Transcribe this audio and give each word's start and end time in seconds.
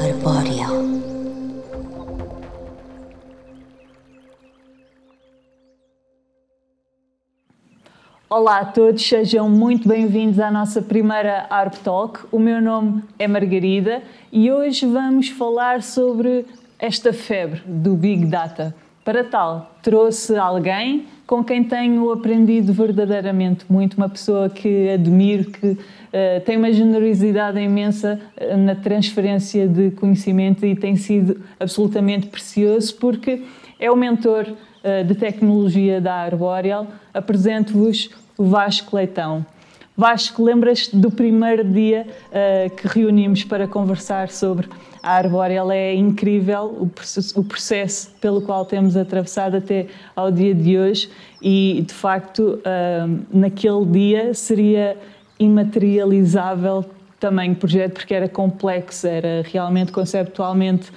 Arbórea. 0.00 0.68
Olá 8.30 8.60
a 8.60 8.64
todos, 8.64 9.02
sejam 9.02 9.50
muito 9.50 9.88
bem-vindos 9.88 10.38
à 10.38 10.52
nossa 10.52 10.80
primeira 10.80 11.46
ARP 11.50 11.74
Talk. 11.82 12.20
O 12.30 12.38
meu 12.38 12.62
nome 12.62 13.02
é 13.18 13.26
Margarida 13.26 14.04
e 14.30 14.52
hoje 14.52 14.86
vamos 14.86 15.28
falar 15.28 15.82
sobre 15.82 16.46
esta 16.78 17.12
febre 17.12 17.60
do 17.66 17.96
Big 17.96 18.26
Data. 18.26 18.72
Para 19.04 19.24
tal, 19.24 19.74
trouxe 19.82 20.36
alguém 20.36 21.06
com 21.26 21.42
quem 21.42 21.64
tenho 21.64 22.12
aprendido 22.12 22.72
verdadeiramente 22.72 23.64
muito, 23.68 23.96
uma 23.96 24.08
pessoa 24.08 24.48
que 24.48 24.90
admiro, 24.90 25.50
que 25.50 25.66
uh, 25.66 25.78
tem 26.44 26.56
uma 26.56 26.72
generosidade 26.72 27.58
imensa 27.58 28.20
uh, 28.40 28.56
na 28.56 28.76
transferência 28.76 29.66
de 29.66 29.90
conhecimento 29.92 30.64
e 30.64 30.76
tem 30.76 30.94
sido 30.94 31.40
absolutamente 31.58 32.28
precioso 32.28 32.94
porque 32.96 33.42
é 33.80 33.90
o 33.90 33.96
mentor 33.96 34.46
uh, 34.46 35.04
de 35.04 35.14
tecnologia 35.16 36.00
da 36.00 36.14
Arboreal. 36.14 36.86
Apresento-vos 37.12 38.10
o 38.38 38.44
Vasco 38.44 38.94
Leitão. 38.94 39.44
Vasco, 39.94 40.42
lembras-te 40.42 40.96
do 40.96 41.10
primeiro 41.10 41.62
dia 41.62 42.06
uh, 42.06 42.74
que 42.74 42.88
reunimos 42.88 43.44
para 43.44 43.68
conversar 43.68 44.30
sobre 44.30 44.66
a 45.02 45.16
Arboreal? 45.16 45.70
É 45.70 45.94
incrível 45.94 46.74
o 46.80 46.86
processo, 46.86 47.38
o 47.38 47.44
processo, 47.44 48.10
pelo 48.18 48.40
qual 48.40 48.64
temos 48.64 48.96
atravessado 48.96 49.58
até 49.58 49.88
ao 50.16 50.32
dia 50.32 50.54
de 50.54 50.78
hoje 50.78 51.10
e, 51.42 51.84
de 51.86 51.92
facto, 51.92 52.58
uh, 52.60 53.20
naquele 53.30 53.84
dia 53.84 54.32
seria 54.32 54.96
imaterializável 55.38 56.86
também 57.20 57.52
o 57.52 57.56
projeto 57.56 57.92
porque 57.92 58.14
era 58.14 58.28
complexo, 58.28 59.06
era 59.06 59.42
realmente 59.44 59.92
conceptualmente 59.92 60.90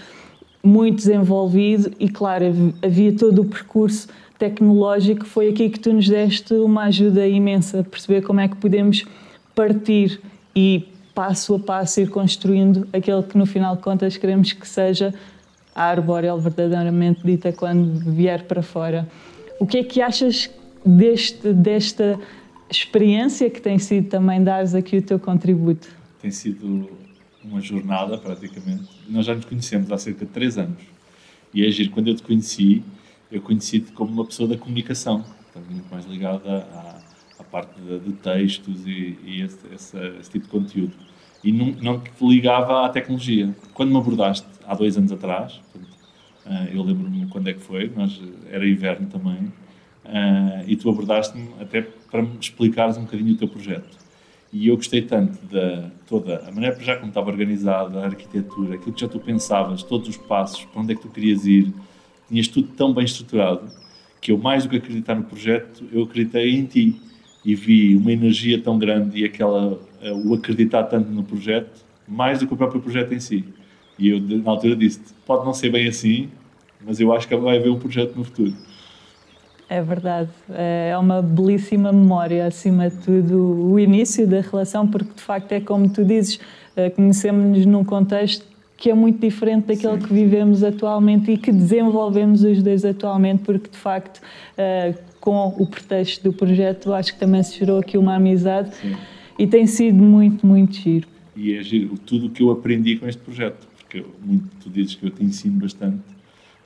muito 0.64 0.96
desenvolvido 0.96 1.92
e, 2.00 2.08
claro, 2.08 2.46
havia 2.82 3.14
todo 3.14 3.42
o 3.42 3.46
percurso 3.46 4.08
tecnológico, 4.38 5.26
foi 5.26 5.50
aqui 5.50 5.70
que 5.70 5.80
tu 5.80 5.94
nos 5.94 6.08
deste 6.08 6.54
uma 6.54 6.84
ajuda 6.84 7.28
imensa 7.28 7.84
perceber 7.84 8.22
como 8.22 8.40
é 8.40 8.48
que 8.48 8.56
podemos 8.56 9.06
partir 9.54 10.20
e 10.56 10.88
passo 11.14 11.56
a 11.56 11.60
passo 11.60 12.02
ir 12.02 12.10
construindo 12.10 12.88
aquele 12.92 13.24
que 13.24 13.38
no 13.38 13.46
final 13.46 13.76
de 13.76 13.82
contas 13.82 14.18
queremos 14.18 14.52
que 14.52 14.68
seja 14.68 15.14
a 15.74 15.84
arbóreo 15.84 16.38
verdadeiramente 16.38 17.22
dita 17.24 17.52
quando 17.52 18.00
vier 18.12 18.44
para 18.44 18.62
fora. 18.62 19.08
O 19.60 19.66
que 19.66 19.78
é 19.78 19.84
que 19.84 20.02
achas 20.02 20.50
deste, 20.86 21.54
desta 21.54 22.20
experiência 22.70 23.50
que 23.50 23.62
tem 23.62 23.80
sido 23.80 24.10
também 24.10 24.44
dares 24.44 24.74
aqui 24.74 24.98
o 24.98 25.02
teu 25.02 25.20
contributo? 25.20 25.88
Tem 26.22 26.32
sido 26.32 26.90
uma 27.44 27.62
jornada 27.62 28.18
praticamente. 28.18 28.84
Nós 29.08 29.26
já 29.26 29.36
nos 29.36 29.46
conhecemos 29.46 29.92
há 29.92 29.98
cerca 29.98 30.26
de 30.26 30.32
três 30.32 30.58
anos 30.58 30.82
e 31.54 31.64
é 31.64 31.68
agir 31.68 31.90
quando 31.90 32.10
eu 32.10 32.16
te 32.16 32.24
conheci 32.24 32.84
eu 33.32 33.42
conheci-te 33.42 33.92
como 33.92 34.12
uma 34.12 34.26
pessoa 34.26 34.48
da 34.48 34.58
comunicação, 34.58 35.22
portanto, 35.22 35.72
muito 35.72 35.90
mais 35.92 36.06
ligada 36.06 36.68
à, 36.72 37.00
à 37.40 37.44
parte 37.44 37.80
de, 37.82 38.00
de, 38.00 38.14
textos 38.14 38.86
e, 38.86 39.18
e 39.24 39.42
esse, 39.42 39.60
esse, 39.74 39.98
esse, 40.20 40.32
tipo 40.32 40.46
de 40.46 40.52
conteúdo. 40.52 40.94
E 41.44 41.52
não, 41.52 41.68
não 41.82 42.00
te 42.00 42.26
ligava 42.26 42.86
à 42.86 42.90
tecnologia. 42.90 43.56
Quando 43.74 43.92
me 43.92 43.98
abordaste 43.98 44.48
há 44.66 44.74
dois 44.74 44.98
anos 44.98 45.12
atrás, 45.12 45.60
portanto, 45.72 45.96
uh, 46.46 46.76
eu 46.76 46.84
lembro-me 46.84 47.28
quando 47.28 47.50
é 47.50 47.54
que 47.54 47.62
foi, 47.62 47.92
nós, 47.96 48.20
era 48.50 48.68
inverno 48.68 49.08
também, 49.08 49.44
uh, 50.06 50.64
e 50.68 50.76
tu 50.76 50.90
abordaste-me 50.90 51.50
até 51.60 51.82
para 51.82 52.22
me 52.22 52.38
explicares 52.40 52.98
um 52.98 53.04
bocadinho 53.04 53.34
o 53.34 53.38
teu 53.38 53.48
projeto. 53.48 54.06
E 54.54 54.70
eu 54.70 54.78
gostei 54.78 55.02
tanto 55.02 55.38
da 55.48 55.90
toda 56.08 56.48
a 56.48 56.52
maneira 56.52 56.80
já 56.80 56.96
como 56.96 57.10
estava 57.10 57.30
organizada, 57.30 58.00
a 58.00 58.06
arquitetura, 58.06 58.76
aquilo 58.76 58.94
que 58.94 59.02
já 59.02 59.08
tu 59.08 59.20
pensavas, 59.20 59.84
todos 59.84 60.08
os 60.08 60.18
passos, 60.18 60.64
para 60.66 60.82
onde 60.82 60.94
é 60.94 60.96
que 60.96 61.02
tu 61.02 61.10
querias 61.10 61.46
ir, 61.46 61.74
tinhas 62.28 62.48
tudo 62.48 62.68
tão 62.70 62.94
bem 62.94 63.06
estruturado 63.06 63.70
que 64.26 64.32
eu, 64.32 64.38
mais 64.40 64.64
do 64.64 64.70
que 64.70 64.78
acreditar 64.78 65.14
no 65.14 65.24
projeto, 65.24 65.84
eu 65.92 66.04
acreditei 66.04 66.56
em 66.56 66.66
ti 66.66 67.00
e 67.46 67.54
vi 67.54 67.96
uma 67.96 68.12
energia 68.12 68.60
tão 68.60 68.80
grande 68.80 69.20
e 69.22 69.26
aquela, 69.26 69.80
eh, 70.02 70.12
o 70.12 70.34
acreditar 70.34 70.84
tanto 70.86 71.12
no 71.12 71.24
projeto, 71.24 71.86
mais 72.08 72.40
do 72.40 72.48
que 72.48 72.54
o 72.56 72.58
próprio 72.58 72.82
projeto 72.82 73.14
em 73.14 73.20
si. 73.20 73.46
E 74.00 74.10
eu, 74.10 74.20
na 74.20 74.50
altura, 74.50 74.76
disse: 74.76 75.00
pode 75.28 75.46
não 75.46 75.54
ser 75.54 75.70
bem 75.70 75.88
assim, 75.88 76.30
mas 76.84 77.00
eu 77.00 77.14
acho 77.14 77.28
que 77.28 77.36
vai 77.36 77.58
haver 77.58 77.70
um 77.70 77.78
projeto 77.78 78.16
no 78.16 78.24
futuro. 78.24 78.52
É 79.70 79.82
verdade, 79.82 80.30
é 80.50 80.96
uma 80.98 81.22
belíssima 81.22 81.92
memória, 81.92 82.48
acima 82.48 82.90
de 82.90 82.98
tudo, 82.98 83.72
o 83.72 83.80
início 83.80 84.28
da 84.28 84.42
relação, 84.42 84.88
porque 84.88 85.14
de 85.14 85.22
facto 85.22 85.52
é 85.52 85.60
como 85.60 85.88
tu 85.88 86.04
dizes, 86.04 86.40
eh, 86.76 86.90
conhecemos-nos 86.90 87.66
num 87.66 87.84
contexto 87.84 88.55
que 88.78 88.90
é 88.90 88.94
muito 88.94 89.20
diferente 89.20 89.66
daquele 89.68 90.00
Sim. 90.00 90.08
que 90.08 90.14
vivemos 90.14 90.64
atualmente 90.64 91.32
e 91.32 91.38
que 91.38 91.52
desenvolvemos 91.52 92.44
os 92.44 92.62
dois 92.62 92.84
atualmente, 92.84 93.44
porque 93.44 93.70
de 93.70 93.78
facto, 93.78 94.20
uh, 94.20 94.98
com 95.20 95.48
o 95.58 95.66
pretexto 95.66 96.24
do 96.24 96.34
projeto, 96.34 96.94
acho 96.94 97.14
que 97.14 97.20
também 97.20 97.42
se 97.42 97.58
gerou 97.58 97.80
aqui 97.80 97.98
uma 97.98 98.16
amizade 98.16 98.76
Sim. 98.76 98.96
e 99.40 99.48
tem 99.48 99.66
sido 99.66 99.98
muito, 99.98 100.46
muito 100.46 100.76
giro. 100.76 101.08
E 101.36 101.54
é 101.54 101.64
giro 101.64 101.98
tudo 101.98 102.28
o 102.28 102.30
que 102.30 102.44
eu 102.44 102.52
aprendi 102.52 102.98
com 102.98 103.08
este 103.08 103.22
projeto, 103.22 103.68
porque 103.78 104.04
muito, 104.24 104.46
tu 104.62 104.70
dizes 104.70 104.96
que 104.96 105.06
eu 105.06 105.10
te 105.10 105.24
ensino 105.24 105.60
bastante, 105.60 106.04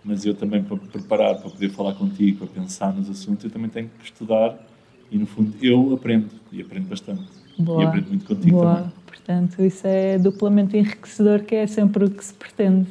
mas 0.03 0.25
eu 0.25 0.33
também, 0.33 0.63
para 0.63 0.77
preparar, 0.77 1.35
para 1.35 1.49
poder 1.49 1.69
falar 1.69 1.93
contigo, 1.93 2.45
para 2.45 2.61
pensar 2.61 2.93
nos 2.93 3.09
assuntos, 3.09 3.43
eu 3.43 3.51
também 3.51 3.69
tenho 3.69 3.89
que 3.99 4.05
estudar 4.05 4.57
e, 5.11 5.17
no 5.17 5.25
fundo, 5.25 5.53
eu 5.61 5.93
aprendo 5.93 6.29
e 6.51 6.61
aprendo 6.61 6.87
bastante. 6.87 7.38
Boa. 7.59 7.83
E 7.83 7.85
aprendo 7.85 8.07
muito 8.07 8.25
contigo 8.25 8.57
Boa. 8.57 8.75
também. 8.75 8.91
Portanto, 9.05 9.63
isso 9.63 9.85
é 9.85 10.17
duplamente 10.17 10.77
enriquecedor, 10.77 11.41
que 11.41 11.53
é 11.53 11.67
sempre 11.67 12.05
o 12.05 12.09
que 12.09 12.23
se 12.23 12.33
pretende. 12.33 12.87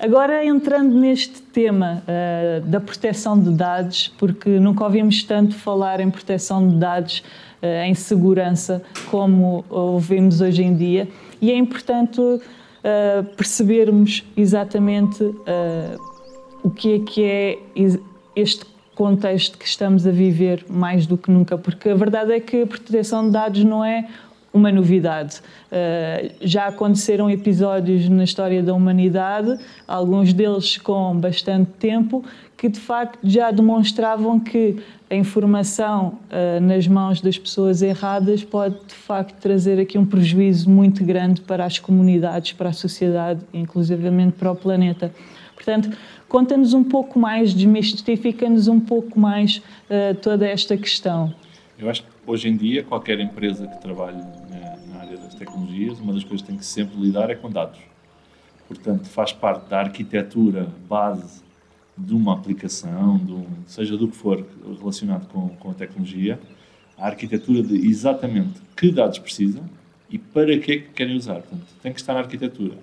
Agora, 0.00 0.44
entrando 0.44 0.94
neste 0.94 1.42
tema 1.42 2.04
uh, 2.04 2.64
da 2.66 2.78
proteção 2.78 3.38
de 3.38 3.50
dados, 3.50 4.08
porque 4.16 4.48
nunca 4.60 4.84
ouvimos 4.84 5.24
tanto 5.24 5.56
falar 5.56 5.98
em 5.98 6.08
proteção 6.08 6.68
de 6.68 6.76
dados, 6.76 7.24
uh, 7.60 7.84
em 7.84 7.94
segurança, 7.94 8.80
como 9.10 9.64
ouvimos 9.68 10.40
hoje 10.40 10.62
em 10.62 10.76
dia, 10.76 11.08
e 11.42 11.50
é 11.50 11.56
importante 11.56 12.20
uh, 12.20 13.24
percebermos 13.36 14.24
exatamente 14.36 15.24
o 16.62 16.70
que 16.70 16.94
é 16.94 16.98
que 17.00 17.24
é 17.24 17.58
este 18.36 18.64
contexto 18.98 19.56
que 19.56 19.64
estamos 19.64 20.04
a 20.08 20.10
viver 20.10 20.64
mais 20.68 21.06
do 21.06 21.16
que 21.16 21.30
nunca, 21.30 21.56
porque 21.56 21.88
a 21.88 21.94
verdade 21.94 22.32
é 22.32 22.40
que 22.40 22.62
a 22.62 22.66
proteção 22.66 23.26
de 23.26 23.30
dados 23.30 23.62
não 23.62 23.84
é 23.84 24.08
uma 24.52 24.72
novidade. 24.72 25.36
Uh, 25.38 26.34
já 26.40 26.66
aconteceram 26.66 27.30
episódios 27.30 28.08
na 28.08 28.24
história 28.24 28.60
da 28.60 28.74
humanidade, 28.74 29.56
alguns 29.86 30.32
deles 30.32 30.78
com 30.78 31.16
bastante 31.16 31.70
tempo, 31.78 32.24
que 32.56 32.68
de 32.68 32.80
facto 32.80 33.20
já 33.22 33.52
demonstravam 33.52 34.40
que 34.40 34.82
a 35.08 35.14
informação 35.14 36.18
uh, 36.32 36.60
nas 36.60 36.88
mãos 36.88 37.20
das 37.20 37.38
pessoas 37.38 37.82
erradas 37.82 38.42
pode 38.42 38.74
de 38.84 38.94
facto 38.94 39.38
trazer 39.40 39.78
aqui 39.78 39.96
um 39.96 40.04
prejuízo 40.04 40.68
muito 40.68 41.04
grande 41.04 41.40
para 41.40 41.64
as 41.64 41.78
comunidades, 41.78 42.52
para 42.52 42.70
a 42.70 42.72
sociedade, 42.72 43.42
inclusivamente 43.54 44.32
para 44.32 44.50
o 44.50 44.56
planeta. 44.56 45.12
Portanto, 45.58 45.90
conta-nos 46.28 46.72
um 46.72 46.84
pouco 46.84 47.18
mais, 47.18 47.52
desmistifica-nos 47.52 48.68
um 48.68 48.78
pouco 48.78 49.18
mais 49.18 49.56
uh, 49.56 50.14
toda 50.22 50.46
esta 50.46 50.76
questão. 50.76 51.34
Eu 51.76 51.90
acho 51.90 52.02
que 52.02 52.08
hoje 52.24 52.48
em 52.48 52.56
dia, 52.56 52.84
qualquer 52.84 53.18
empresa 53.18 53.66
que 53.66 53.80
trabalhe 53.80 54.18
na, 54.18 54.94
na, 54.94 55.00
área 55.00 55.16
das 55.16 55.34
tecnologias, 55.34 55.98
uma 55.98 56.12
das 56.12 56.22
coisas 56.22 56.42
que 56.42 56.46
tem 56.46 56.56
que 56.56 56.64
sempre 56.64 56.96
lidar 57.00 57.28
é 57.28 57.34
com 57.34 57.50
dados. 57.50 57.80
Portanto, 58.68 59.08
faz 59.08 59.32
parte 59.32 59.68
da 59.68 59.80
arquitetura 59.80 60.68
base 60.88 61.42
de 61.96 62.14
uma 62.14 62.34
aplicação, 62.34 63.18
de 63.18 63.32
um, 63.32 63.46
seja 63.66 63.96
do 63.96 64.06
que 64.06 64.16
for 64.16 64.46
relacionado 64.78 65.26
com, 65.26 65.48
com 65.48 65.70
a 65.70 65.74
tecnologia, 65.74 66.38
a 66.96 67.06
arquitetura 67.06 67.62
de 67.62 67.88
exatamente 67.88 68.60
que 68.76 68.92
dados 68.92 69.18
precisam 69.18 69.64
e 70.08 70.18
para 70.18 70.56
que 70.58 70.78
que 70.78 70.88
querem 70.90 71.16
usar. 71.16 71.40
Portanto, 71.40 71.66
tem 71.82 71.92
que 71.92 71.98
estar 71.98 72.14
na 72.14 72.20
arquitetura. 72.20 72.76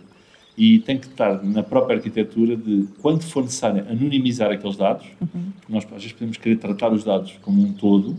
E 0.58 0.80
tem 0.80 0.98
que 0.98 1.08
estar 1.08 1.44
na 1.44 1.62
própria 1.62 1.98
arquitetura 1.98 2.56
de, 2.56 2.88
quando 3.02 3.24
for 3.24 3.44
necessário, 3.44 3.86
anonimizar 3.90 4.52
aqueles 4.52 4.78
dados, 4.78 5.06
uhum. 5.20 5.52
nós 5.68 5.84
às 5.86 5.92
vezes 5.92 6.14
podemos 6.14 6.38
querer 6.38 6.58
tratar 6.58 6.94
os 6.94 7.04
dados 7.04 7.34
como 7.42 7.62
um 7.62 7.74
todo, 7.74 8.16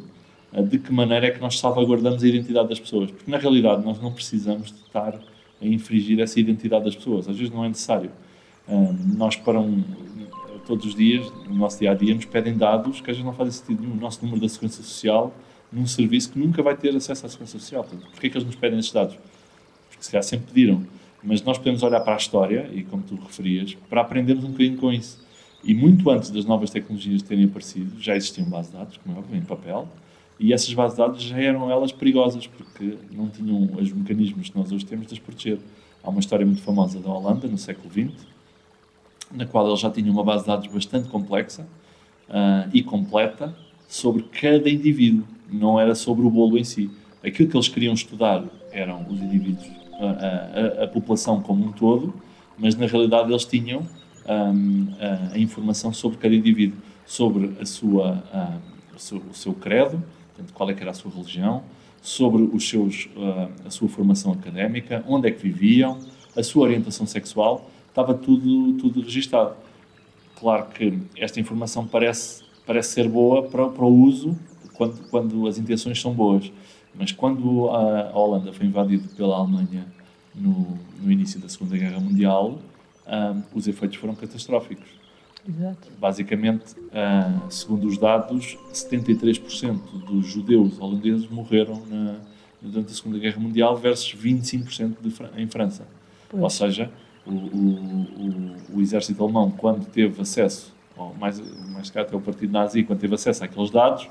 de 0.69 0.79
que 0.79 0.93
maneira 0.93 1.27
é 1.27 1.31
que 1.31 1.41
nós 1.41 1.59
salvaguardamos 1.59 2.23
a 2.23 2.29
identidade 2.29 2.69
das 2.69 2.81
pessoas. 2.81 3.11
Porque, 3.11 3.31
na 3.31 3.38
realidade, 3.38 3.85
nós 3.85 4.00
não 4.00 4.12
precisamos 4.12 4.69
de 4.69 4.79
estar 4.79 5.19
a 5.61 5.67
infringir 5.67 6.21
essa 6.21 6.38
identidade 6.38 6.85
das 6.85 6.94
pessoas. 6.94 7.29
Às 7.29 7.37
vezes 7.37 7.53
não 7.53 7.65
é 7.65 7.69
necessário. 7.69 8.11
nós, 9.17 9.37
para 9.37 9.59
um, 9.59 9.83
todos 10.67 10.87
os 10.87 10.94
dias, 10.94 11.31
no 11.49 11.55
nosso 11.55 11.79
dia 11.79 11.91
a 11.91 11.94
dia, 11.94 12.15
nos 12.15 12.25
pedem 12.25 12.56
dados 12.56 13.00
que 13.00 13.11
às 13.11 13.17
vezes 13.17 13.25
não 13.25 13.33
fazem 13.33 13.53
sentido 13.53 13.83
nenhum. 13.83 13.94
O 13.94 14.00
nosso 14.00 14.23
número 14.23 14.41
da 14.41 14.49
Segurança 14.49 14.83
Social 14.83 15.35
num 15.73 15.87
serviço 15.87 16.33
que 16.33 16.38
nunca 16.38 16.62
vai 16.62 16.77
ter 16.77 16.94
acesso 16.94 17.27
à 17.27 17.29
Segurança 17.29 17.59
Social. 17.59 17.85
Portanto, 17.85 18.11
porquê 18.11 18.27
é 18.27 18.31
que 18.31 18.37
eles 18.37 18.47
nos 18.47 18.56
pedem 18.56 18.79
esses 18.79 18.93
dados? 18.93 19.17
Porque 19.88 20.05
se 20.05 20.11
calhar 20.11 20.23
sempre 20.23 20.47
pediram. 20.47 20.83
Mas 21.26 21.43
nós 21.43 21.58
podemos 21.58 21.82
olhar 21.82 22.00
para 22.00 22.14
a 22.14 22.17
história, 22.17 22.70
e 22.73 22.84
como 22.84 23.02
tu 23.02 23.17
referias, 23.17 23.76
para 23.90 24.00
aprendermos 24.00 24.44
um 24.44 24.52
bocadinho 24.52 24.78
com 24.78 24.93
isso. 24.93 25.26
E 25.64 25.75
muito 25.75 26.08
antes 26.08 26.31
das 26.31 26.44
novas 26.44 26.70
tecnologias 26.70 27.20
terem 27.23 27.44
aparecido, 27.44 28.00
já 28.00 28.14
existiam 28.14 28.49
bases 28.49 28.70
de 28.70 28.78
dados, 28.78 28.96
como 28.99 29.17
é 29.17 29.19
óbvio, 29.19 29.37
em 29.37 29.43
papel, 29.43 29.88
E 30.38 30.52
essas 30.52 30.73
bases 30.73 30.96
de 30.96 31.02
dados 31.02 31.23
já 31.23 31.38
eram 31.40 31.69
elas 31.70 31.90
perigosas, 31.90 32.46
porque 32.46 32.96
não 33.11 33.28
tinham 33.28 33.70
os 33.75 33.93
mecanismos 33.93 34.50
que 34.50 34.56
nós 34.56 34.70
hoje 34.70 34.87
temos 34.87 35.08
de 35.08 35.14
as 35.14 35.19
proteger. 35.19 35.58
Há 36.05 36.11
uma 36.11 36.20
história 36.20 36.46
muito 36.46 36.62
famosa 36.62 37.00
da 37.00 37.11
Holanda, 37.11 37.49
no 37.49 37.58
século 37.58 37.90
XX, 37.90 38.25
na 39.32 39.46
qual 39.46 39.67
eles 39.67 39.81
já 39.81 39.90
tinham 39.90 40.12
uma 40.12 40.23
base 40.23 40.44
de 40.44 40.49
dados 40.49 40.69
bastante 40.69 41.08
complexa 41.08 41.67
uh, 42.28 42.70
e 42.73 42.82
completa 42.82 43.56
sobre 43.88 44.23
cada 44.25 44.69
indivíduo, 44.70 45.26
não 45.50 45.81
era 45.81 45.94
sobre 45.94 46.25
o 46.25 46.31
bolo 46.31 46.58
em 46.58 46.64
si. 46.64 46.90
Aquilo 47.25 47.49
que 47.49 47.56
eles 47.56 47.69
queriam 47.69 47.94
estudar 47.94 48.44
eram 48.70 49.06
os 49.08 49.20
indivíduos, 49.20 49.67
a, 49.99 50.81
a, 50.81 50.85
a 50.85 50.89
população 50.89 51.41
como 51.41 51.65
um 51.65 51.73
todo, 51.73 52.15
mas 52.59 52.75
na 52.75 52.87
realidade 52.87 53.31
eles 53.31 53.45
tinham 53.45 53.83
um, 54.29 54.89
a, 55.01 55.35
a, 55.35 55.39
informação 55.39 55.93
sobre 55.93 56.19
cada 56.19 56.35
indivíduo, 56.35 56.79
sobre 57.05 57.57
a 57.61 57.67
sua, 57.67 58.23
o, 58.95 58.99
seu, 58.99 59.19
o 59.19 59.35
seu 59.35 59.55
credo, 59.55 60.03
portanto, 60.35 60.53
qual 60.53 60.71
é 60.71 60.75
que 60.75 60.83
era 60.83 60.91
a 60.91 60.95
sua 60.95 61.11
religião, 61.11 61.63
sobre 62.03 62.43
os 62.43 62.69
seus, 62.69 63.09
uh, 63.17 63.51
a 63.67 63.71
sua 63.71 63.89
formação 63.89 64.33
académica, 64.33 65.05
onde 65.09 65.29
é 65.29 65.31
que 65.31 65.43
viviam, 65.43 65.99
a 66.37 66.43
sua 66.43 66.65
orientação 66.65 67.07
sexual, 67.07 67.71
estava 67.89 68.15
tudo, 68.15 68.75
tudo 68.75 69.01
registado. 69.01 69.57
Claro 70.39 70.67
que 70.67 70.99
esta 71.17 71.41
informação 71.41 71.87
parece, 71.87 72.45
parece 72.67 72.91
ser 72.91 73.09
boa 73.09 73.43
para, 73.43 73.69
para 73.69 73.85
o 73.85 73.93
uso 73.93 74.39
quando, 74.75 75.09
quando 75.09 75.47
as 75.47 75.59
intenções 75.59 76.01
são 76.01 76.13
boas, 76.13 76.53
mas 76.99 77.13
quando 77.13 77.69
a, 77.71 78.11
Holanda 78.17 78.53
foi 78.53 78.67
invadida 78.67 79.07
pela 79.17 79.37
Alemanha 79.37 79.87
no, 80.35 80.79
no 81.01 81.11
início 81.11 81.39
da 81.41 81.49
Segunda 81.49 81.77
Guerra 81.77 82.01
Mundial, 82.01 82.59
um, 83.07 83.43
os 83.55 83.69
efeitos 83.69 83.97
foram 83.99 84.15
catastróficos. 84.15 84.89
Exato. 85.49 85.89
Basicamente, 85.99 86.75
uh, 86.75 87.51
segundo 87.51 87.87
os 87.87 87.97
dados, 87.97 88.59
73% 88.73 89.79
dos 90.07 90.27
judeus 90.27 90.81
holandeses 90.81 91.29
morreram 91.29 91.83
na, 91.87 92.17
durante 92.61 92.93
a 92.93 92.95
Segunda 92.95 93.19
Guerra 93.19 93.39
Mundial 93.39 93.77
versus 93.77 94.15
25% 94.15 94.97
de, 95.01 95.41
em 95.41 95.47
França. 95.47 95.87
Pois. 96.29 96.43
Ou 96.43 96.51
seja, 96.51 96.91
o, 97.25 97.31
o, 97.31 98.57
o, 98.73 98.77
o, 98.77 98.81
exército 98.81 99.23
alemão, 99.23 99.51
quando 99.51 99.87
teve 99.87 100.21
acesso, 100.21 100.75
ou 100.97 101.15
mais, 101.15 101.41
mais 101.71 101.91
cá 101.91 102.03
até 102.03 102.17
o 102.17 102.21
partido 102.21 102.53
nazi, 102.53 102.83
quando 102.83 102.99
teve 102.99 103.15
acesso 103.15 103.45
àqueles 103.45 103.71
dados, 103.71 104.05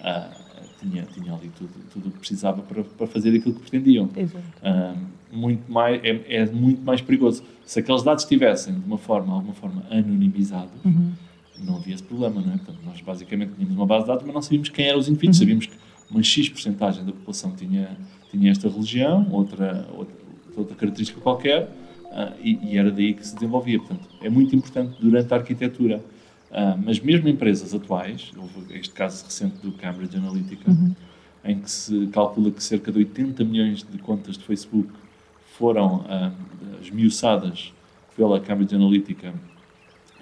uh, 0.00 0.47
tinha, 0.80 1.02
tinha 1.04 1.32
ali 1.32 1.50
tudo, 1.56 1.70
tudo 1.92 2.08
o 2.08 2.12
que 2.12 2.18
precisava 2.18 2.62
para, 2.62 2.84
para 2.84 3.06
fazer 3.06 3.36
aquilo 3.36 3.54
que 3.54 3.60
pretendiam. 3.60 4.06
Uh, 4.06 4.98
muito 5.30 5.70
mais, 5.70 6.00
é, 6.02 6.36
é, 6.36 6.46
muito 6.46 6.82
mais 6.82 7.00
perigoso. 7.00 7.42
Se 7.64 7.80
aqueles 7.80 8.02
dados 8.02 8.24
estivessem 8.24 8.74
de 8.74 8.86
uma 8.86 8.98
forma, 8.98 9.34
alguma 9.34 9.54
forma, 9.54 9.84
anonimizados, 9.90 10.72
uhum. 10.84 11.12
não 11.58 11.76
havia 11.76 11.94
esse 11.94 12.02
problema, 12.02 12.40
não 12.40 12.54
é? 12.54 12.56
Portanto, 12.56 12.78
nós 12.84 13.00
basicamente 13.00 13.52
tínhamos 13.54 13.76
uma 13.76 13.86
base 13.86 14.04
de 14.04 14.08
dados, 14.08 14.24
mas 14.24 14.34
não 14.34 14.42
sabíamos 14.42 14.68
quem 14.70 14.86
eram 14.86 14.98
os 14.98 15.08
indivíduos. 15.08 15.38
Uhum. 15.38 15.40
Sabíamos 15.40 15.66
que 15.66 15.76
uma 16.10 16.22
X 16.22 16.48
porcentagem 16.48 17.04
da 17.04 17.12
população 17.12 17.52
tinha, 17.52 17.96
tinha 18.30 18.50
esta 18.50 18.68
religião, 18.68 19.26
outra, 19.30 19.86
outra, 19.92 20.14
outra 20.56 20.76
característica 20.76 21.20
qualquer, 21.20 21.64
uh, 22.06 22.34
e, 22.42 22.58
e, 22.62 22.78
era 22.78 22.90
daí 22.90 23.12
que 23.14 23.26
se 23.26 23.34
desenvolvia. 23.34 23.78
Portanto, 23.78 24.08
é 24.22 24.30
muito 24.30 24.54
importante 24.56 24.96
durante 25.00 25.32
a 25.32 25.36
arquitetura 25.36 26.02
Uh, 26.50 26.80
mas 26.82 26.98
mesmo 26.98 27.28
empresas 27.28 27.74
atuais, 27.74 28.32
houve 28.36 28.74
este 28.78 28.94
caso 28.94 29.24
recente 29.24 29.56
do 29.58 29.72
Cambridge 29.72 30.16
Analytica, 30.16 30.70
uhum. 30.70 30.94
em 31.44 31.60
que 31.60 31.70
se 31.70 32.06
calcula 32.06 32.50
que 32.50 32.62
cerca 32.62 32.90
de 32.90 32.98
80 32.98 33.44
milhões 33.44 33.82
de 33.82 33.98
contas 33.98 34.38
de 34.38 34.44
Facebook 34.44 34.88
foram 35.58 35.96
uh, 35.96 36.32
esmiuçadas 36.82 37.72
pela 38.16 38.40
Cambridge 38.40 38.74
Analytica 38.74 39.34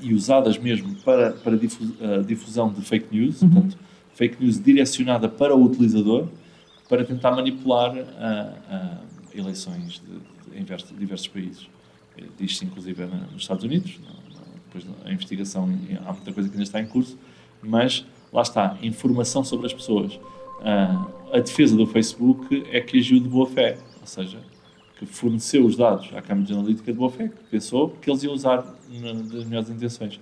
e 0.00 0.12
usadas 0.12 0.58
mesmo 0.58 0.96
para, 0.96 1.32
para 1.32 1.54
uh, 1.54 2.24
difusão 2.26 2.72
de 2.72 2.82
fake 2.82 3.16
news, 3.16 3.42
uhum. 3.42 3.50
portanto, 3.50 3.78
fake 4.14 4.42
news 4.42 4.60
direcionada 4.60 5.28
para 5.28 5.54
o 5.54 5.62
utilizador, 5.64 6.26
para 6.88 7.04
tentar 7.04 7.32
manipular 7.32 7.94
uh, 7.96 8.98
eleições 9.34 10.02
de, 10.04 10.50
de, 10.50 10.60
em 10.60 10.98
diversos 10.98 11.28
países. 11.28 11.68
Diz-se 12.38 12.64
inclusive 12.64 13.04
nos 13.04 13.42
Estados 13.42 13.62
Unidos, 13.62 13.98
depois 14.84 15.06
a 15.06 15.12
investigação, 15.12 15.68
há 16.04 16.12
muita 16.12 16.32
coisa 16.32 16.48
que 16.48 16.54
ainda 16.54 16.62
está 16.62 16.80
em 16.80 16.86
curso, 16.86 17.18
mas 17.62 18.04
lá 18.32 18.42
está, 18.42 18.76
informação 18.82 19.44
sobre 19.44 19.66
as 19.66 19.74
pessoas. 19.74 20.14
Uh, 20.14 21.10
a 21.32 21.40
defesa 21.40 21.76
do 21.76 21.86
Facebook 21.86 22.66
é 22.70 22.80
que 22.80 22.98
agiu 22.98 23.20
de 23.20 23.28
boa 23.28 23.46
fé, 23.46 23.78
ou 24.00 24.06
seja, 24.06 24.38
que 24.98 25.06
forneceu 25.06 25.64
os 25.64 25.76
dados 25.76 26.10
à 26.14 26.22
Câmara 26.22 26.46
de 26.46 26.52
Analítica 26.52 26.92
de 26.92 26.98
boa 26.98 27.10
fé, 27.10 27.28
que 27.28 27.44
pensou 27.50 27.90
que 28.00 28.10
eles 28.10 28.22
iam 28.22 28.32
usar 28.32 28.64
das 29.32 29.44
melhores 29.44 29.70
intenções. 29.70 30.18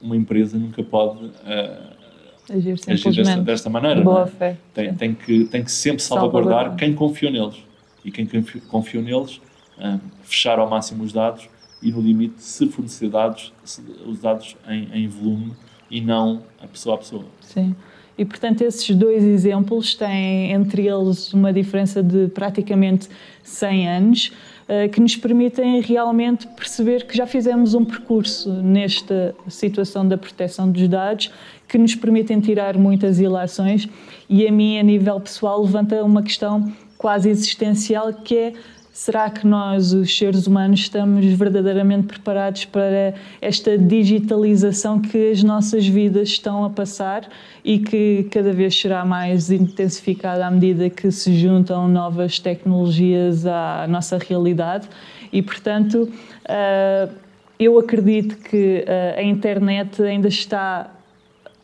Uma 0.00 0.16
empresa 0.16 0.56
nunca 0.56 0.82
pode 0.82 1.24
uh, 1.24 1.32
agir, 2.48 2.76
agir 2.86 3.12
desta, 3.12 3.42
desta, 3.42 3.70
maneira. 3.70 4.00
Boa 4.00 4.22
é? 4.22 4.26
fé. 4.26 4.56
Tem, 4.72 4.94
tem, 4.94 5.14
que, 5.14 5.44
tem 5.46 5.64
que 5.64 5.72
sempre 5.72 6.02
salvaguardar, 6.02 6.76
quem 6.76 6.94
confiou 6.94 7.32
neles. 7.32 7.56
E 8.04 8.12
quem 8.12 8.28
confiou 8.68 9.02
neles, 9.02 9.38
uh, 9.78 10.00
fechar 10.22 10.60
ao 10.60 10.70
máximo 10.70 11.02
os 11.02 11.12
dados 11.12 11.48
e, 11.82 11.92
no 11.92 12.00
limite, 12.00 12.42
se 12.42 12.68
fornecer 12.68 13.08
dados, 13.08 13.52
os 14.06 14.20
dados 14.20 14.56
em, 14.68 14.88
em 14.92 15.08
volume 15.08 15.52
e 15.90 16.00
não 16.00 16.42
a 16.62 16.66
pessoa 16.66 16.96
a 16.96 16.98
pessoa. 16.98 17.24
Sim. 17.40 17.74
E, 18.16 18.24
portanto, 18.24 18.62
esses 18.62 18.90
dois 18.96 19.22
exemplos 19.22 19.94
têm 19.94 20.50
entre 20.52 20.88
eles 20.88 21.32
uma 21.32 21.52
diferença 21.52 22.02
de 22.02 22.26
praticamente 22.28 23.08
100 23.44 23.88
anos, 23.88 24.32
eh, 24.66 24.88
que 24.88 25.00
nos 25.00 25.16
permitem 25.16 25.80
realmente 25.80 26.48
perceber 26.48 27.06
que 27.06 27.16
já 27.16 27.26
fizemos 27.28 27.74
um 27.74 27.84
percurso 27.84 28.50
nesta 28.52 29.36
situação 29.46 30.06
da 30.06 30.18
proteção 30.18 30.68
dos 30.68 30.88
dados, 30.88 31.30
que 31.68 31.78
nos 31.78 31.94
permitem 31.94 32.40
tirar 32.40 32.76
muitas 32.76 33.20
ilações. 33.20 33.88
E 34.28 34.44
a 34.48 34.50
mim, 34.50 34.80
a 34.80 34.82
nível 34.82 35.20
pessoal, 35.20 35.62
levanta 35.62 36.02
uma 36.02 36.22
questão 36.22 36.72
quase 36.98 37.30
existencial 37.30 38.12
que 38.12 38.36
é 38.36 38.52
Será 38.98 39.30
que 39.30 39.46
nós, 39.46 39.92
os 39.92 40.18
seres 40.18 40.48
humanos, 40.48 40.80
estamos 40.80 41.24
verdadeiramente 41.24 42.08
preparados 42.08 42.64
para 42.64 43.14
esta 43.40 43.78
digitalização 43.78 45.00
que 45.00 45.30
as 45.30 45.40
nossas 45.40 45.86
vidas 45.86 46.30
estão 46.30 46.64
a 46.64 46.70
passar 46.70 47.28
e 47.64 47.78
que 47.78 48.26
cada 48.28 48.52
vez 48.52 48.76
será 48.76 49.04
mais 49.04 49.52
intensificada 49.52 50.44
à 50.44 50.50
medida 50.50 50.90
que 50.90 51.12
se 51.12 51.32
juntam 51.38 51.86
novas 51.86 52.40
tecnologias 52.40 53.46
à 53.46 53.86
nossa 53.88 54.18
realidade? 54.18 54.88
E, 55.32 55.42
portanto, 55.42 56.12
eh, 56.48 57.08
eu 57.56 57.78
acredito 57.78 58.36
que 58.38 58.82
eh, 58.84 59.14
a 59.16 59.22
internet 59.22 60.02
ainda 60.02 60.26
está 60.26 60.90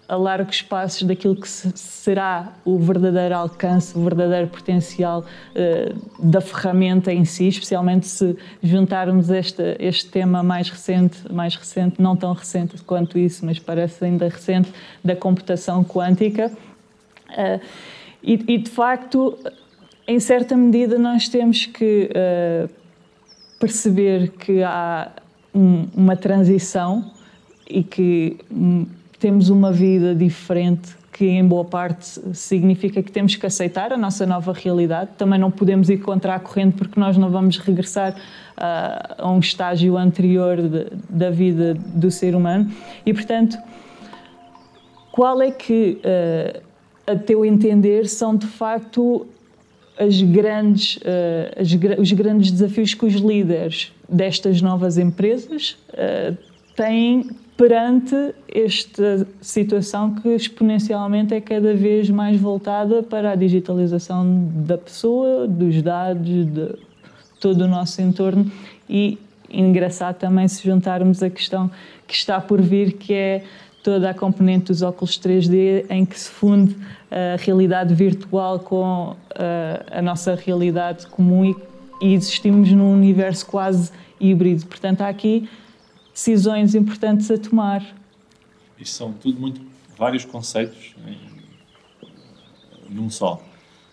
a 0.08 0.16
largos 0.16 0.62
passos 0.62 1.02
daquilo 1.02 1.36
que 1.36 1.48
será 1.48 2.52
o 2.64 2.78
verdadeiro 2.78 3.34
alcance, 3.34 3.96
o 3.96 4.02
verdadeiro 4.02 4.48
potencial 4.48 5.24
uh, 5.24 6.22
da 6.22 6.40
ferramenta 6.40 7.12
em 7.12 7.24
si, 7.24 7.48
especialmente 7.48 8.06
se 8.06 8.36
juntarmos 8.62 9.30
este, 9.30 9.76
este 9.78 10.10
tema 10.10 10.42
mais 10.42 10.68
recente, 10.68 11.32
mais 11.32 11.56
recente, 11.56 12.00
não 12.00 12.16
tão 12.16 12.32
recente 12.32 12.76
quanto 12.82 13.18
isso, 13.18 13.46
mas 13.46 13.58
parece 13.58 14.04
ainda 14.04 14.28
recente, 14.28 14.72
da 15.02 15.16
computação 15.16 15.82
quântica. 15.82 16.52
Uh, 17.30 17.60
e, 18.22 18.54
e, 18.54 18.58
de 18.58 18.70
facto, 18.70 19.38
em 20.06 20.20
certa 20.20 20.56
medida, 20.56 20.98
nós 20.98 21.28
temos 21.28 21.66
que 21.66 22.10
uh, 22.10 22.68
perceber 23.58 24.30
que 24.30 24.62
há 24.62 25.10
um, 25.54 25.86
uma 25.94 26.16
transição 26.16 27.10
e 27.68 27.82
que 27.82 28.36
um, 28.50 28.86
temos 29.24 29.48
uma 29.48 29.72
vida 29.72 30.14
diferente 30.14 30.94
que 31.10 31.24
em 31.24 31.42
boa 31.42 31.64
parte 31.64 32.04
significa 32.34 33.02
que 33.02 33.10
temos 33.10 33.34
que 33.34 33.46
aceitar 33.46 33.90
a 33.90 33.96
nossa 33.96 34.26
nova 34.26 34.52
realidade. 34.52 35.12
Também 35.16 35.38
não 35.38 35.50
podemos 35.50 35.88
ir 35.88 35.96
contra 35.96 36.34
a 36.34 36.38
corrente 36.38 36.76
porque 36.76 37.00
nós 37.00 37.16
não 37.16 37.30
vamos 37.30 37.56
regressar 37.56 38.12
uh, 38.12 39.14
a 39.16 39.30
um 39.30 39.38
estágio 39.38 39.96
anterior 39.96 40.60
de, 40.60 40.88
da 41.08 41.30
vida 41.30 41.72
do 41.72 42.10
ser 42.10 42.36
humano. 42.36 42.70
E, 43.06 43.14
portanto, 43.14 43.56
qual 45.10 45.40
é 45.40 45.50
que, 45.50 45.98
uh, 46.04 46.60
a 47.06 47.16
teu 47.16 47.46
entender, 47.46 48.06
são 48.06 48.36
de 48.36 48.46
facto 48.46 49.26
as 49.98 50.20
grandes, 50.20 50.96
uh, 50.98 51.62
as, 51.62 51.98
os 51.98 52.12
grandes 52.12 52.50
desafios 52.50 52.92
que 52.92 53.06
os 53.06 53.14
líderes 53.14 53.90
destas 54.06 54.60
novas 54.60 54.98
empresas 54.98 55.78
têm 56.76 57.30
perante 57.56 58.34
esta 58.52 59.26
situação 59.40 60.14
que 60.14 60.28
exponencialmente 60.28 61.34
é 61.34 61.40
cada 61.40 61.74
vez 61.74 62.10
mais 62.10 62.40
voltada 62.40 63.02
para 63.02 63.32
a 63.32 63.34
digitalização 63.34 64.48
da 64.66 64.76
pessoa, 64.76 65.46
dos 65.46 65.80
dados, 65.80 66.46
de 66.46 66.74
todo 67.40 67.62
o 67.62 67.68
nosso 67.68 68.00
entorno 68.02 68.50
e 68.88 69.18
engraçado 69.50 70.16
também 70.16 70.48
se 70.48 70.64
juntarmos 70.64 71.22
a 71.22 71.30
questão 71.30 71.70
que 72.06 72.14
está 72.14 72.40
por 72.40 72.60
vir, 72.60 72.94
que 72.94 73.14
é 73.14 73.44
toda 73.84 74.10
a 74.10 74.14
componente 74.14 74.66
dos 74.66 74.82
óculos 74.82 75.18
3D 75.18 75.84
em 75.90 76.04
que 76.04 76.18
se 76.18 76.30
funde 76.30 76.74
a 77.10 77.36
realidade 77.38 77.94
virtual 77.94 78.58
com 78.58 79.14
a, 79.34 79.98
a 79.98 80.02
nossa 80.02 80.34
realidade 80.34 81.06
comum 81.06 81.44
e, 81.44 81.56
e 82.00 82.14
existimos 82.14 82.72
num 82.72 82.92
universo 82.92 83.46
quase 83.46 83.92
híbrido. 84.18 84.66
Portanto, 84.66 85.02
há 85.02 85.08
aqui 85.08 85.48
decisões 86.14 86.76
importantes 86.76 87.28
a 87.30 87.36
tomar. 87.36 87.84
Isto 88.78 88.96
são 88.96 89.12
tudo 89.12 89.40
muito 89.40 89.60
vários 89.98 90.24
conceitos. 90.24 90.94
num 92.88 93.10
só. 93.10 93.42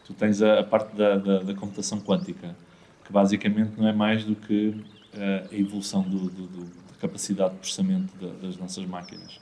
Tu 0.05 0.13
tens 0.13 0.41
a, 0.41 0.59
a 0.59 0.63
parte 0.63 0.95
da, 0.95 1.17
da, 1.17 1.39
da, 1.39 1.53
computação 1.55 1.99
quântica, 1.99 2.55
que 3.03 3.11
basicamente 3.11 3.71
não 3.77 3.87
é 3.87 3.93
mais 3.93 4.23
do 4.23 4.35
que 4.35 4.67
uh, 4.67 5.47
a 5.51 5.55
evolução 5.55 6.03
do, 6.03 6.29
do, 6.29 6.47
do, 6.47 6.63
da 6.65 6.95
capacidade 6.99 7.53
de 7.53 7.59
processamento 7.59 8.13
das 8.41 8.57
nossas 8.57 8.85
máquinas. 8.85 9.39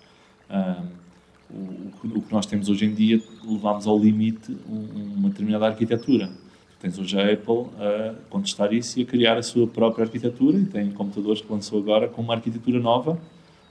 O, 1.51 1.89
o, 2.17 2.21
que 2.21 2.31
nós 2.31 2.45
temos 2.45 2.69
hoje 2.69 2.85
em 2.85 2.93
dia, 2.93 3.21
levámos 3.43 3.87
ao 3.87 3.97
limite 3.97 4.55
uma 4.67 5.29
determinada 5.29 5.67
arquitetura. 5.67 6.31
Tens 6.79 6.97
hoje 6.97 7.19
a 7.19 7.33
Apple 7.33 7.67
a 7.77 8.15
contestar 8.29 8.71
isso 8.73 8.99
e 8.99 9.03
a 9.03 9.05
criar 9.05 9.37
a 9.37 9.43
sua 9.43 9.67
própria 9.67 10.05
arquitetura 10.05 10.57
e 10.57 10.65
tem 10.65 10.89
computadores 10.91 11.41
que 11.41 11.51
lançou 11.51 11.77
agora 11.77 12.07
com 12.07 12.21
uma 12.21 12.35
arquitetura 12.35 12.79
nova 12.79 13.19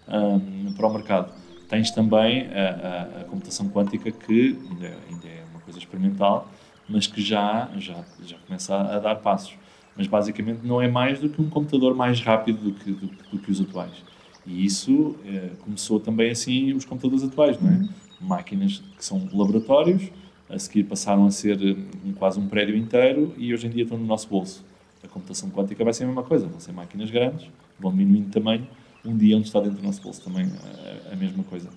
um, 0.07 0.73
para 0.75 0.87
o 0.87 0.93
mercado. 0.93 1.33
Tens 1.69 1.91
também 1.91 2.49
a, 2.49 3.19
a, 3.19 3.21
a 3.21 3.25
computação 3.25 3.69
quântica 3.71 4.11
que 4.11 4.59
ainda, 4.71 4.87
é, 4.87 4.97
ainda, 5.11 5.27
é 5.27 5.45
uma 5.51 5.61
coisa 5.61 5.79
experimental, 5.79 6.49
mas 6.87 7.07
que 7.07 7.23
já, 7.23 7.71
já, 7.79 8.05
já 8.25 8.37
começa 8.47 8.75
a, 8.75 8.97
a, 8.97 8.99
dar 8.99 9.17
passos. 9.17 9.55
Mas 9.97 10.07
basicamente 10.07 10.61
não 10.63 10.81
é 10.81 10.89
mais 10.89 11.19
do 11.19 11.31
que 11.31 11.41
um 11.41 11.49
computador 11.49 11.95
mais 11.95 12.21
rápido 12.21 12.59
do 12.59 12.73
que, 12.73 12.91
do, 12.91 13.07
do 13.07 13.39
que 13.39 13.51
os 13.51 13.61
atuais. 13.61 14.05
E 14.47 14.65
isso 14.65 15.17
é, 15.25 15.51
começou 15.65 15.99
também 15.99 16.31
assim 16.31 16.75
os 16.75 16.85
computadores 16.85 17.25
atuais, 17.25 17.61
não 17.61 17.71
é? 17.71 17.75
Uhum. 17.75 17.89
Máquinas 18.21 18.83
que 18.97 19.05
são 19.05 19.29
laboratórios, 19.33 20.11
a 20.49 20.59
seguir 20.59 20.85
passaram 20.85 21.27
a 21.27 21.31
ser 21.31 21.59
um, 22.05 22.13
quase 22.13 22.39
um 22.39 22.49
prédio 22.49 22.77
inteiro 22.77 23.35
e 23.37 23.53
hoje 23.53 23.67
em 23.67 23.71
dia 23.71 23.83
estão 23.83 23.99
no 23.99 24.07
nosso 24.07 24.29
bolso. 24.29 24.65
A 25.03 25.09
computação 25.09 25.51
quântica 25.51 25.85
vai 25.85 25.93
ser 25.93 26.05
a 26.05 26.07
mesma 26.07 26.23
coisa, 26.23 26.47
vão 26.47 26.59
ser 26.59 26.73
máquinas 26.73 27.11
grandes, 27.11 27.47
vão 27.79 27.91
diminuindo 27.91 28.27
de 28.27 28.33
tamanho, 28.33 28.67
um 29.05 29.17
dia 29.17 29.37
onde 29.37 29.47
está 29.47 29.61
dentro 29.61 29.79
do 29.79 29.85
nosso 29.85 30.03
bolso 30.03 30.23
também 30.23 30.47
a, 30.47 31.13
a 31.13 31.17
mesma 31.17 31.45
coisa. 31.45 31.69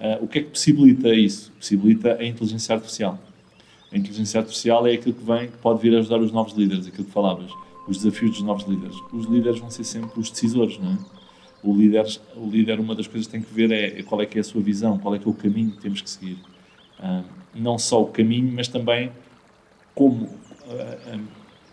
Uh, 0.00 0.24
o 0.24 0.28
que 0.28 0.40
é 0.40 0.42
que 0.42 0.50
possibilita 0.50 1.14
isso? 1.14 1.52
Possibilita 1.52 2.14
a 2.14 2.24
inteligência 2.24 2.74
artificial. 2.74 3.18
A 3.92 3.96
inteligência 3.96 4.40
artificial 4.40 4.86
é 4.86 4.94
aquilo 4.94 5.14
que 5.14 5.24
vem, 5.24 5.48
que 5.48 5.56
pode 5.58 5.80
vir 5.80 5.94
a 5.94 6.00
ajudar 6.00 6.18
os 6.18 6.32
novos 6.32 6.54
líderes, 6.54 6.86
aquilo 6.86 7.04
que 7.04 7.12
falavas, 7.12 7.50
os 7.86 7.98
desafios 7.98 8.32
dos 8.32 8.42
novos 8.42 8.64
líderes. 8.64 8.96
Os 9.12 9.26
líderes 9.26 9.60
vão 9.60 9.70
ser 9.70 9.84
sempre 9.84 10.18
os 10.18 10.30
decisores, 10.30 10.78
não 10.78 10.92
é? 10.92 10.98
o 11.64 11.74
líder, 11.74 12.04
o 12.36 12.46
líder, 12.46 12.78
uma 12.78 12.94
das 12.94 13.06
coisas 13.06 13.26
que 13.26 13.32
tem 13.32 13.40
que 13.40 13.52
ver 13.52 13.72
é 13.72 14.02
qual 14.02 14.20
é 14.20 14.26
que 14.26 14.36
é 14.36 14.42
a 14.42 14.44
sua 14.44 14.60
visão, 14.60 14.98
qual 14.98 15.14
é 15.14 15.18
que 15.18 15.26
é 15.26 15.30
o 15.30 15.34
caminho 15.34 15.70
que 15.70 15.80
temos 15.80 16.02
que 16.02 16.10
seguir. 16.10 16.36
Uh, 16.98 17.24
não 17.54 17.78
só 17.78 18.02
o 18.02 18.06
caminho, 18.06 18.52
mas 18.52 18.68
também 18.68 19.10
como 19.94 20.24
uh, 20.24 21.20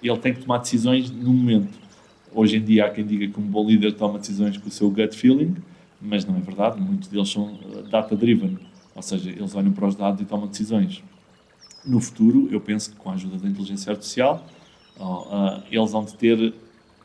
ele 0.01 0.17
tem 0.17 0.33
que 0.33 0.41
tomar 0.41 0.59
decisões 0.59 1.09
no 1.09 1.33
momento. 1.33 1.79
Hoje 2.33 2.57
em 2.57 2.63
dia 2.63 2.85
há 2.85 2.89
quem 2.89 3.05
diga 3.05 3.27
que 3.27 3.39
um 3.39 3.43
bom 3.43 3.67
líder 3.67 3.93
toma 3.93 4.19
decisões 4.19 4.57
com 4.57 4.67
o 4.67 4.71
seu 4.71 4.89
gut 4.89 5.15
feeling, 5.15 5.55
mas 6.01 6.25
não 6.25 6.37
é 6.37 6.39
verdade. 6.39 6.79
Muitos 6.79 7.09
deles 7.09 7.29
são 7.29 7.57
data-driven, 7.89 8.57
ou 8.95 9.01
seja, 9.01 9.29
eles 9.29 9.53
olham 9.55 9.71
para 9.71 9.87
os 9.87 9.95
dados 9.95 10.21
e 10.21 10.25
tomam 10.25 10.47
decisões. 10.47 11.03
No 11.85 11.99
futuro, 11.99 12.47
eu 12.51 12.61
penso 12.61 12.91
que 12.91 12.95
com 12.95 13.09
a 13.09 13.13
ajuda 13.13 13.37
da 13.37 13.47
inteligência 13.47 13.91
artificial, 13.91 14.45
uh, 14.97 15.63
eles 15.69 15.91
vão 15.91 16.05
ter 16.05 16.53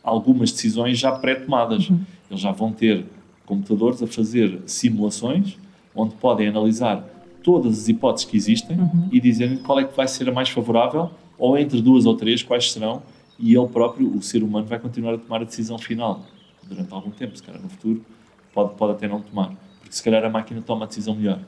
algumas 0.02 0.52
decisões 0.52 0.99
já 0.99 1.12
pré-tomadas. 1.12 1.90
Uhum. 1.90 2.00
Eles 2.30 2.40
já 2.40 2.52
vão 2.52 2.73
ter 2.73 3.04
computadores 3.44 4.02
a 4.02 4.06
fazer 4.06 4.61
simulações 4.66 5.56
onde 5.94 6.14
podem 6.16 6.49
analisar 6.49 7.04
todas 7.47 7.79
as 7.79 7.88
hipóteses 7.88 8.29
que 8.29 8.37
existem 8.37 8.76
uhum. 8.76 9.09
e 9.12 9.21
dizer 9.21 9.62
qual 9.62 9.79
é 9.79 9.85
que 9.85 9.97
vai 9.97 10.09
ser 10.09 10.29
a 10.29 10.33
mais 10.33 10.49
favorável 10.49 11.12
ou 11.38 11.57
entre 11.57 11.81
duas 11.81 12.05
ou 12.05 12.17
três 12.17 12.43
quais 12.43 12.73
serão 12.73 13.00
e 13.38 13.55
ele 13.55 13.69
próprio, 13.69 14.12
o 14.12 14.21
ser 14.21 14.43
humano, 14.43 14.67
vai 14.67 14.81
continuar 14.81 15.15
a 15.15 15.19
tomar 15.19 15.43
a 15.43 15.45
decisão 15.45 15.79
final 15.79 16.25
durante 16.65 16.93
algum 16.93 17.12
tempo, 17.12 17.37
se 17.37 17.43
calhar 17.45 17.62
no 17.62 17.69
futuro 17.69 18.05
pode, 18.53 18.75
pode 18.75 18.95
até 18.95 19.07
não 19.07 19.21
tomar, 19.21 19.55
porque 19.79 19.95
se 19.95 20.03
calhar 20.03 20.25
a 20.25 20.29
máquina 20.29 20.61
toma 20.61 20.87
a 20.87 20.88
decisão 20.88 21.15
melhor. 21.15 21.38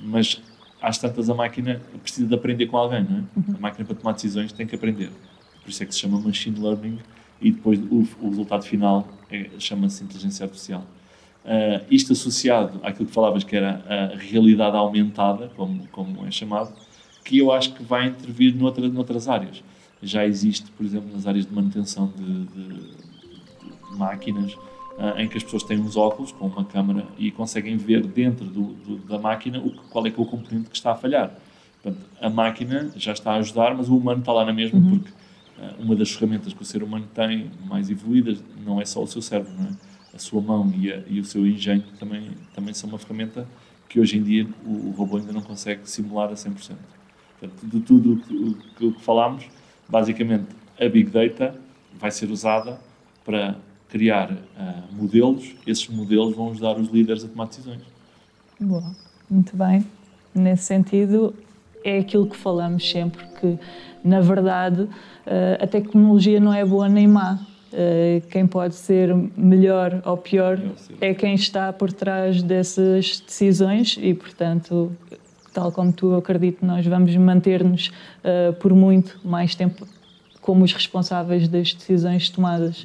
Mas 0.00 0.40
às 0.80 0.96
tantas 0.96 1.28
a 1.28 1.34
máquina 1.34 1.82
precisa 2.02 2.26
de 2.26 2.34
aprender 2.34 2.64
com 2.64 2.78
alguém, 2.78 3.04
não 3.04 3.18
é? 3.18 3.20
Uhum. 3.36 3.56
A 3.58 3.60
máquina 3.60 3.84
para 3.84 3.94
tomar 3.94 4.12
decisões 4.12 4.52
tem 4.52 4.66
que 4.66 4.74
aprender. 4.74 5.10
Por 5.62 5.68
isso 5.68 5.82
é 5.82 5.86
que 5.86 5.92
se 5.92 6.00
chama 6.00 6.18
machine 6.18 6.58
learning 6.58 6.98
e 7.42 7.50
depois 7.50 7.78
o, 7.78 8.08
o 8.22 8.30
resultado 8.30 8.64
final 8.64 9.06
é, 9.30 9.50
chama-se 9.58 10.02
inteligência 10.02 10.44
artificial. 10.44 10.82
Uh, 11.44 11.84
isto 11.90 12.12
associado 12.12 12.78
àquilo 12.84 13.06
que 13.08 13.12
falavas 13.12 13.42
que 13.42 13.56
era 13.56 13.82
a 13.88 14.16
realidade 14.16 14.76
aumentada, 14.76 15.50
como, 15.56 15.88
como 15.88 16.24
é 16.24 16.30
chamado, 16.30 16.72
que 17.24 17.38
eu 17.38 17.50
acho 17.50 17.74
que 17.74 17.82
vai 17.82 18.06
intervir 18.06 18.54
noutra, 18.54 18.88
noutras 18.88 19.28
áreas. 19.28 19.62
Já 20.00 20.24
existe, 20.24 20.70
por 20.70 20.86
exemplo, 20.86 21.12
nas 21.12 21.26
áreas 21.26 21.46
de 21.46 21.52
manutenção 21.52 22.12
de, 22.16 22.44
de, 22.44 22.68
de 23.90 23.98
máquinas, 23.98 24.54
uh, 24.54 25.18
em 25.18 25.28
que 25.28 25.36
as 25.36 25.42
pessoas 25.42 25.64
têm 25.64 25.80
uns 25.80 25.96
óculos 25.96 26.30
com 26.30 26.46
uma 26.46 26.64
câmera 26.64 27.06
e 27.18 27.30
conseguem 27.30 27.76
ver 27.76 28.06
dentro 28.06 28.44
do, 28.44 28.74
do, 28.74 28.96
da 28.98 29.18
máquina 29.18 29.58
o, 29.58 29.72
qual 29.90 30.06
é 30.06 30.10
que 30.10 30.20
é 30.20 30.22
o 30.22 30.26
componente 30.26 30.70
que 30.70 30.76
está 30.76 30.92
a 30.92 30.96
falhar. 30.96 31.32
Portanto, 31.82 32.06
a 32.20 32.30
máquina 32.30 32.90
já 32.94 33.12
está 33.12 33.32
a 33.32 33.36
ajudar, 33.36 33.74
mas 33.74 33.88
o 33.88 33.96
humano 33.96 34.20
está 34.20 34.32
lá 34.32 34.44
na 34.44 34.52
mesma, 34.52 34.78
uhum. 34.78 34.98
porque 34.98 35.10
eh, 35.58 35.74
uma 35.80 35.96
das 35.96 36.12
ferramentas 36.12 36.52
que 36.52 36.62
o 36.62 36.64
ser 36.64 36.82
humano 36.82 37.08
tem 37.12 37.50
mais 37.66 37.90
evoluídas 37.90 38.42
não 38.64 38.80
é 38.80 38.84
só 38.84 39.02
o 39.02 39.06
seu 39.06 39.20
cérebro, 39.20 39.52
não 39.58 39.66
é? 39.66 39.91
A 40.14 40.18
sua 40.18 40.40
mão 40.40 40.72
e, 40.76 40.92
a, 40.92 41.02
e 41.08 41.20
o 41.20 41.24
seu 41.24 41.46
engenho 41.46 41.84
também, 41.98 42.30
também 42.54 42.74
são 42.74 42.88
uma 42.88 42.98
ferramenta 42.98 43.46
que 43.88 44.00
hoje 44.00 44.18
em 44.18 44.22
dia 44.22 44.46
o, 44.64 44.88
o 44.88 44.90
robô 44.90 45.16
ainda 45.16 45.32
não 45.32 45.42
consegue 45.42 45.88
simular 45.88 46.30
a 46.30 46.34
100%. 46.34 46.76
Portanto, 47.38 47.66
de 47.66 47.80
tudo 47.80 48.12
o 48.14 48.54
que, 48.54 48.92
que 48.92 49.02
falámos, 49.02 49.44
basicamente 49.88 50.46
a 50.80 50.88
Big 50.88 51.10
Data 51.10 51.54
vai 51.98 52.10
ser 52.10 52.30
usada 52.30 52.78
para 53.24 53.56
criar 53.88 54.32
uh, 54.32 54.94
modelos, 54.94 55.54
esses 55.66 55.86
modelos 55.88 56.34
vão 56.34 56.50
ajudar 56.50 56.78
os 56.78 56.88
líderes 56.88 57.24
a 57.24 57.28
tomar 57.28 57.46
decisões. 57.46 57.82
Boa, 58.58 58.94
muito 59.28 59.56
bem. 59.56 59.86
Nesse 60.34 60.64
sentido, 60.64 61.34
é 61.84 61.98
aquilo 61.98 62.26
que 62.26 62.36
falamos 62.36 62.88
sempre, 62.88 63.24
que 63.40 63.58
na 64.02 64.20
verdade 64.20 64.88
a 65.60 65.66
tecnologia 65.66 66.40
não 66.40 66.52
é 66.52 66.64
boa 66.64 66.88
nem 66.88 67.06
má. 67.06 67.38
Quem 68.30 68.46
pode 68.46 68.74
ser 68.74 69.14
melhor 69.36 70.02
ou 70.04 70.16
pior 70.16 70.60
é 71.00 71.14
quem 71.14 71.34
está 71.34 71.72
por 71.72 71.92
trás 71.92 72.42
dessas 72.42 73.20
decisões 73.20 73.98
e, 74.00 74.14
portanto, 74.14 74.92
tal 75.52 75.72
como 75.72 75.92
tu 75.92 76.14
acredito, 76.14 76.64
nós 76.64 76.86
vamos 76.86 77.14
manter-nos 77.16 77.90
por 78.60 78.74
muito 78.74 79.18
mais 79.24 79.54
tempo 79.54 79.86
como 80.40 80.64
os 80.64 80.72
responsáveis 80.72 81.48
das 81.48 81.72
decisões 81.72 82.28
tomadas. 82.28 82.84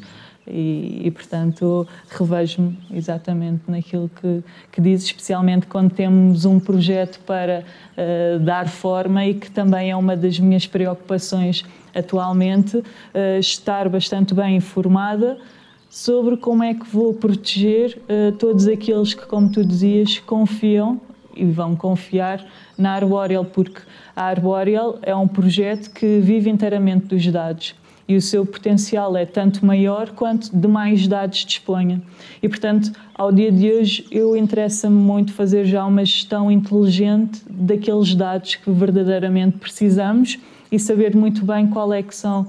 E, 0.49 1.01
e, 1.03 1.11
portanto 1.11 1.85
revejo-me 2.09 2.77
exatamente 2.93 3.63
naquilo 3.67 4.09
que, 4.09 4.41
que 4.71 4.79
diz, 4.79 5.03
especialmente 5.03 5.67
quando 5.67 5.91
temos 5.91 6.45
um 6.45 6.57
projeto 6.57 7.19
para 7.25 7.65
uh, 7.97 8.39
dar 8.39 8.69
forma 8.69 9.25
e 9.25 9.33
que 9.33 9.51
também 9.51 9.91
é 9.91 9.95
uma 9.95 10.15
das 10.15 10.39
minhas 10.39 10.65
preocupações 10.65 11.65
atualmente, 11.93 12.77
uh, 12.77 12.83
estar 13.39 13.89
bastante 13.89 14.33
bem 14.33 14.55
informada 14.55 15.37
sobre 15.89 16.37
como 16.37 16.63
é 16.63 16.73
que 16.73 16.85
vou 16.87 17.13
proteger 17.13 17.99
uh, 18.03 18.31
todos 18.33 18.67
aqueles 18.67 19.13
que, 19.13 19.25
como 19.25 19.49
tu 19.49 19.65
dizias, 19.65 20.19
confiam 20.19 21.01
e 21.35 21.45
vão 21.45 21.75
confiar 21.75 22.45
na 22.77 22.93
Arboreal, 22.93 23.45
porque 23.45 23.81
a 24.15 24.23
Arboreal 24.23 24.97
é 25.01 25.15
um 25.15 25.27
projeto 25.27 25.91
que 25.91 26.19
vive 26.19 26.49
inteiramente 26.49 27.07
dos 27.07 27.25
dados 27.31 27.75
e 28.07 28.15
o 28.15 28.21
seu 28.21 28.45
potencial 28.45 29.17
é 29.17 29.25
tanto 29.25 29.65
maior 29.65 30.11
quanto 30.11 30.55
de 30.55 30.67
mais 30.67 31.07
dados 31.07 31.39
disponha. 31.39 32.01
E, 32.41 32.47
portanto, 32.47 32.91
ao 33.13 33.31
dia 33.31 33.51
de 33.51 33.69
hoje, 33.69 34.05
eu 34.09 34.35
interessa-me 34.35 34.95
muito 34.95 35.33
fazer 35.33 35.65
já 35.65 35.85
uma 35.85 36.05
gestão 36.05 36.49
inteligente 36.49 37.41
daqueles 37.49 38.15
dados 38.15 38.55
que 38.55 38.71
verdadeiramente 38.71 39.57
precisamos 39.57 40.39
e 40.71 40.79
saber 40.79 41.15
muito 41.15 41.45
bem 41.45 41.67
qual 41.67 41.91
é 41.93 42.01
que 42.01 42.15
são 42.15 42.41
uh, 42.41 42.47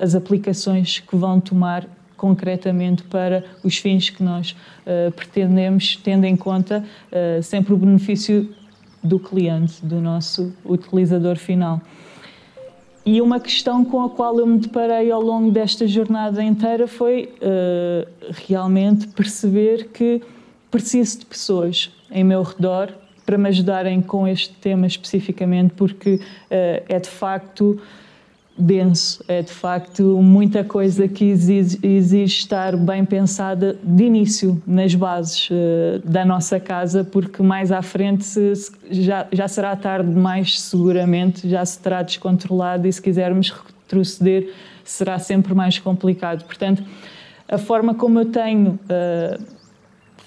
as 0.00 0.14
aplicações 0.14 0.98
que 0.98 1.16
vão 1.16 1.40
tomar 1.40 1.86
concretamente 2.16 3.02
para 3.04 3.44
os 3.64 3.78
fins 3.78 4.08
que 4.08 4.22
nós 4.22 4.54
uh, 4.86 5.10
pretendemos, 5.12 5.96
tendo 5.96 6.24
em 6.24 6.36
conta 6.36 6.84
uh, 7.10 7.42
sempre 7.42 7.74
o 7.74 7.76
benefício 7.76 8.48
do 9.02 9.18
cliente, 9.18 9.84
do 9.84 10.00
nosso 10.00 10.52
utilizador 10.64 11.36
final. 11.36 11.80
E 13.04 13.20
uma 13.20 13.40
questão 13.40 13.84
com 13.84 14.04
a 14.04 14.10
qual 14.10 14.38
eu 14.38 14.46
me 14.46 14.58
deparei 14.58 15.10
ao 15.10 15.20
longo 15.20 15.50
desta 15.50 15.86
jornada 15.88 16.42
inteira 16.42 16.86
foi 16.86 17.34
uh, 17.42 18.08
realmente 18.46 19.08
perceber 19.08 19.88
que 19.88 20.22
preciso 20.70 21.18
de 21.18 21.26
pessoas 21.26 21.90
em 22.10 22.22
meu 22.22 22.42
redor 22.42 22.94
para 23.26 23.36
me 23.36 23.48
ajudarem 23.48 24.00
com 24.00 24.26
este 24.26 24.54
tema 24.54 24.86
especificamente, 24.86 25.74
porque 25.74 26.14
uh, 26.14 26.20
é 26.88 26.98
de 27.00 27.08
facto 27.08 27.80
denso, 28.56 29.24
é 29.26 29.42
de 29.42 29.50
facto 29.52 30.02
muita 30.22 30.62
coisa 30.62 31.08
que 31.08 31.24
exige, 31.24 31.78
exige 31.82 32.38
estar 32.38 32.76
bem 32.76 33.04
pensada 33.04 33.78
de 33.82 34.04
início 34.04 34.62
nas 34.66 34.94
bases 34.94 35.48
uh, 35.50 36.00
da 36.04 36.24
nossa 36.24 36.60
casa, 36.60 37.02
porque 37.02 37.42
mais 37.42 37.72
à 37.72 37.82
frente 37.82 38.24
se, 38.24 38.54
se, 38.54 38.72
já, 38.90 39.26
já 39.32 39.48
será 39.48 39.74
tarde 39.74 40.12
demais, 40.12 40.60
seguramente, 40.60 41.48
já 41.48 41.64
se 41.64 41.78
terá 41.78 42.02
descontrolado 42.02 42.86
e 42.86 42.92
se 42.92 43.00
quisermos 43.00 43.50
retroceder 43.50 44.52
será 44.84 45.18
sempre 45.18 45.54
mais 45.54 45.78
complicado. 45.78 46.44
Portanto, 46.44 46.82
a 47.48 47.58
forma 47.58 47.94
como 47.94 48.18
eu 48.20 48.26
tenho 48.26 48.72
uh, 48.72 49.61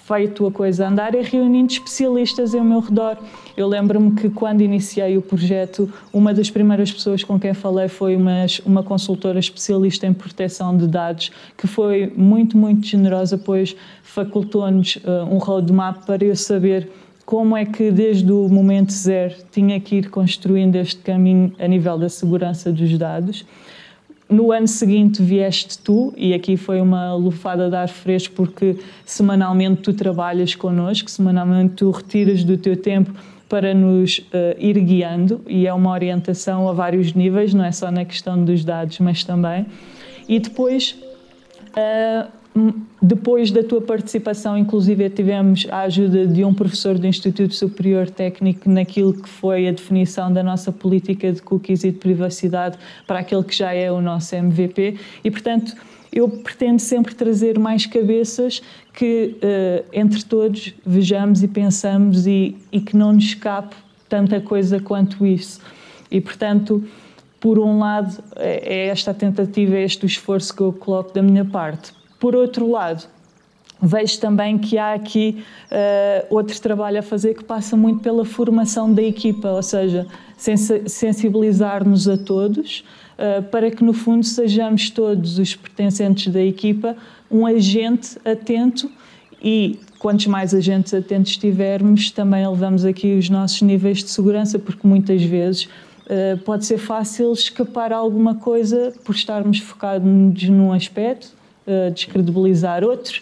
feito 0.05 0.45
a 0.45 0.51
coisa 0.51 0.87
andar 0.87 1.15
é 1.15 1.21
reunindo 1.21 1.73
especialistas 1.73 2.53
ao 2.53 2.63
meu 2.63 2.79
redor. 2.79 3.17
Eu 3.57 3.67
lembro-me 3.67 4.11
que 4.11 4.29
quando 4.29 4.61
iniciei 4.61 5.17
o 5.17 5.21
projeto, 5.21 5.91
uma 6.13 6.31
das 6.31 6.51
primeiras 6.51 6.91
pessoas 6.91 7.23
com 7.23 7.39
quem 7.39 7.55
falei 7.55 7.87
foi 7.87 8.15
uma, 8.15 8.45
uma 8.63 8.83
consultora 8.83 9.39
especialista 9.39 10.05
em 10.05 10.13
proteção 10.13 10.77
de 10.77 10.87
dados, 10.87 11.31
que 11.57 11.65
foi 11.65 12.13
muito, 12.15 12.55
muito 12.55 12.85
generosa, 12.85 13.35
pois 13.35 13.75
facultou-nos 14.03 14.97
uh, 14.97 15.25
um 15.31 15.39
roadmap 15.39 16.05
para 16.05 16.23
eu 16.23 16.35
saber 16.35 16.87
como 17.25 17.57
é 17.57 17.65
que 17.65 17.89
desde 17.89 18.31
o 18.31 18.47
momento 18.47 18.93
zero 18.93 19.33
tinha 19.51 19.79
que 19.79 19.95
ir 19.95 20.11
construindo 20.11 20.75
este 20.75 21.01
caminho 21.01 21.51
a 21.57 21.67
nível 21.67 21.97
da 21.97 22.09
segurança 22.09 22.71
dos 22.71 22.95
dados. 22.95 23.43
No 24.27 24.51
ano 24.51 24.67
seguinte 24.67 25.21
vieste 25.21 25.77
tu, 25.77 26.11
e 26.17 26.33
aqui 26.33 26.57
foi 26.57 26.81
uma 26.81 27.13
lufada 27.13 27.69
de 27.69 27.75
ar 27.75 27.87
fresco, 27.87 28.33
porque 28.33 28.75
semanalmente 29.05 29.81
tu 29.83 29.93
trabalhas 29.93 30.55
connosco, 30.55 31.09
semanalmente 31.11 31.75
tu 31.75 31.91
retiras 31.91 32.43
do 32.43 32.57
teu 32.57 32.75
tempo 32.75 33.13
para 33.47 33.73
nos 33.73 34.17
uh, 34.17 34.57
ir 34.57 34.79
guiando, 34.79 35.41
e 35.47 35.67
é 35.67 35.73
uma 35.73 35.91
orientação 35.91 36.67
a 36.67 36.73
vários 36.73 37.13
níveis, 37.13 37.53
não 37.53 37.63
é 37.63 37.71
só 37.71 37.91
na 37.91 38.03
questão 38.03 38.43
dos 38.43 38.65
dados, 38.65 38.97
mas 38.99 39.23
também. 39.23 39.67
E 40.27 40.39
depois 40.39 40.97
uh, 41.69 42.27
depois 43.01 43.51
da 43.51 43.61
tua 43.61 43.81
participação, 43.81 44.57
inclusive, 44.57 45.09
tivemos 45.09 45.67
a 45.69 45.81
ajuda 45.81 46.25
de 46.25 46.45
um 46.45 46.53
professor 46.53 46.97
do 46.97 47.05
Instituto 47.05 47.53
Superior 47.53 48.09
Técnico 48.09 48.69
naquilo 48.69 49.13
que 49.13 49.27
foi 49.27 49.67
a 49.67 49.71
definição 49.71 50.31
da 50.31 50.41
nossa 50.41 50.71
política 50.71 51.31
de 51.33 51.41
cookies 51.41 51.83
e 51.83 51.91
de 51.91 51.97
privacidade 51.97 52.77
para 53.05 53.19
aquele 53.19 53.43
que 53.43 53.53
já 53.53 53.73
é 53.73 53.91
o 53.91 53.99
nosso 53.99 54.33
MVP. 54.35 54.97
E, 55.23 55.29
portanto, 55.29 55.75
eu 56.13 56.29
pretendo 56.29 56.79
sempre 56.79 57.13
trazer 57.13 57.59
mais 57.59 57.85
cabeças 57.85 58.61
que, 58.93 59.35
uh, 59.35 59.85
entre 59.91 60.23
todos, 60.23 60.73
vejamos 60.85 61.43
e 61.43 61.49
pensamos 61.49 62.25
e, 62.25 62.55
e 62.71 62.79
que 62.79 62.95
não 62.95 63.11
nos 63.11 63.25
escape 63.25 63.75
tanta 64.07 64.39
coisa 64.39 64.79
quanto 64.79 65.25
isso. 65.25 65.59
E, 66.09 66.21
portanto, 66.21 66.81
por 67.37 67.59
um 67.59 67.79
lado, 67.79 68.23
é, 68.37 68.75
é 68.75 68.87
esta 68.87 69.13
tentativa, 69.13 69.75
é 69.75 69.83
este 69.83 70.05
o 70.05 70.07
esforço 70.07 70.55
que 70.55 70.61
eu 70.61 70.71
coloco 70.71 71.13
da 71.13 71.21
minha 71.21 71.43
parte 71.43 71.93
por 72.19 72.35
outro 72.35 72.69
lado, 72.69 73.07
vejo 73.81 74.19
também 74.19 74.57
que 74.57 74.77
há 74.77 74.93
aqui 74.93 75.43
uh, 75.71 76.35
outro 76.35 76.59
trabalho 76.59 76.99
a 76.99 77.03
fazer 77.03 77.33
que 77.35 77.43
passa 77.43 77.75
muito 77.75 78.01
pela 78.01 78.25
formação 78.25 78.93
da 78.93 79.03
equipa, 79.03 79.49
ou 79.49 79.63
seja, 79.63 80.07
sensibilizar-nos 80.37 82.07
a 82.07 82.17
todos 82.17 82.83
uh, 83.17 83.43
para 83.43 83.69
que, 83.69 83.83
no 83.83 83.93
fundo, 83.93 84.25
sejamos 84.25 84.89
todos 84.89 85.37
os 85.37 85.55
pertencentes 85.55 86.31
da 86.31 86.41
equipa 86.41 86.95
um 87.29 87.45
agente 87.45 88.17
atento 88.23 88.89
e 89.41 89.79
quantos 89.99 90.27
mais 90.27 90.53
agentes 90.53 90.93
atentos 90.93 91.35
tivermos, 91.37 92.11
também 92.11 92.43
elevamos 92.43 92.85
aqui 92.85 93.17
os 93.17 93.29
nossos 93.29 93.61
níveis 93.61 94.03
de 94.03 94.09
segurança, 94.09 94.57
porque 94.57 94.87
muitas 94.87 95.21
vezes 95.23 95.65
uh, 95.65 96.37
pode 96.43 96.65
ser 96.65 96.77
fácil 96.77 97.33
escapar 97.33 97.91
a 97.91 97.97
alguma 97.97 98.35
coisa 98.35 98.93
por 99.03 99.13
estarmos 99.13 99.59
focados 99.59 100.07
num 100.49 100.71
aspecto 100.71 101.34
uh, 101.67 101.91
descredibilizar 101.91 102.83
outros. 102.83 103.21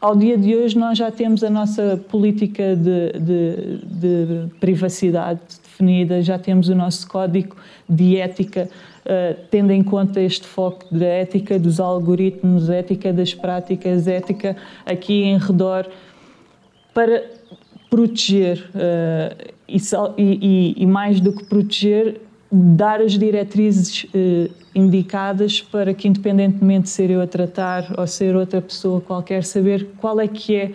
Ao 0.00 0.14
dia 0.14 0.36
de 0.36 0.54
hoje, 0.54 0.76
nós 0.76 0.98
já 0.98 1.10
temos 1.10 1.42
a 1.42 1.48
nossa 1.48 1.98
política 2.10 2.76
de, 2.76 3.12
de, 3.18 3.78
de 3.86 4.54
privacidade 4.60 5.40
definida, 5.62 6.20
já 6.20 6.38
temos 6.38 6.68
o 6.68 6.74
nosso 6.74 7.08
código 7.08 7.56
de 7.88 8.18
ética, 8.18 8.68
uh, 9.06 9.40
tendo 9.50 9.72
em 9.72 9.82
conta 9.82 10.20
este 10.20 10.46
foco 10.46 10.84
da 10.94 11.06
ética 11.06 11.58
dos 11.58 11.80
algoritmos, 11.80 12.68
ética 12.68 13.12
das 13.12 13.32
práticas, 13.32 14.06
ética 14.06 14.56
aqui 14.84 15.22
em 15.22 15.38
redor, 15.38 15.88
para 16.92 17.24
proteger 17.88 18.68
uh, 18.74 19.54
e, 19.68 19.78
e, 20.18 20.74
e, 20.82 20.86
mais 20.86 21.20
do 21.20 21.32
que 21.32 21.44
proteger, 21.44 22.20
dar 22.54 23.00
as 23.00 23.18
diretrizes 23.18 24.04
uh, 24.04 24.50
indicadas 24.74 25.60
para 25.60 25.92
que, 25.92 26.06
independentemente 26.06 26.84
de 26.84 26.90
ser 26.90 27.10
eu 27.10 27.20
a 27.20 27.26
tratar 27.26 27.92
ou 27.98 28.06
ser 28.06 28.36
outra 28.36 28.62
pessoa 28.62 29.00
qualquer, 29.00 29.42
saber 29.44 29.88
qual 29.96 30.20
é 30.20 30.28
que 30.28 30.54
é 30.54 30.72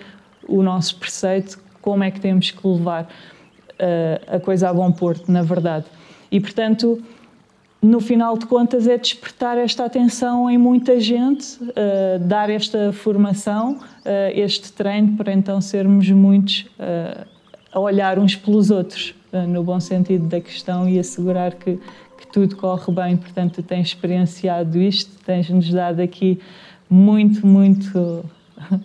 o 0.48 0.62
nosso 0.62 0.98
preceito, 0.98 1.58
como 1.82 2.04
é 2.04 2.12
que 2.12 2.20
temos 2.20 2.52
que 2.52 2.68
levar 2.68 3.04
uh, 3.04 4.36
a 4.36 4.40
coisa 4.40 4.70
a 4.70 4.74
bom 4.74 4.92
porto, 4.92 5.32
na 5.32 5.42
verdade. 5.42 5.86
E, 6.30 6.40
portanto, 6.40 7.02
no 7.82 8.02
final 8.02 8.38
de 8.38 8.46
contas, 8.46 8.86
é 8.86 8.98
despertar 8.98 9.58
esta 9.58 9.86
atenção 9.86 10.50
em 10.50 10.58
muita 10.58 11.00
gente, 11.00 11.64
uh, 11.64 12.20
dar 12.20 12.50
esta 12.50 12.92
formação, 12.92 13.78
uh, 13.78 13.80
este 14.34 14.74
treino, 14.74 15.16
para 15.16 15.32
então 15.32 15.62
sermos 15.62 16.10
muitos 16.10 16.68
a 17.72 17.80
olhar 17.80 18.20
uns 18.20 18.36
pelos 18.36 18.72
outros. 18.72 19.14
Eh, 19.32 19.46
no 19.46 19.64
bom 19.64 19.80
sentido 19.80 20.28
da 20.28 20.42
questão, 20.42 20.90
e 20.90 20.98
assegurar 20.98 21.54
que, 21.54 21.80
que 22.18 22.28
tudo 22.32 22.56
corre 22.56 22.92
bem. 22.92 23.18
Portanto, 23.18 23.62
tens 23.62 23.90
experienciado 23.90 24.78
isto, 24.80 25.12
tens-nos 25.24 25.70
dado 25.72 26.02
aqui 26.02 26.40
muito, 26.90 27.46
muito 27.46 28.26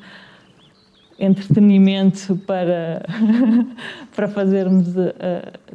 entretenimento 1.18 2.36
para, 2.46 3.02
para 4.14 4.28
fazermos 4.28 4.88
uh, 4.88 5.10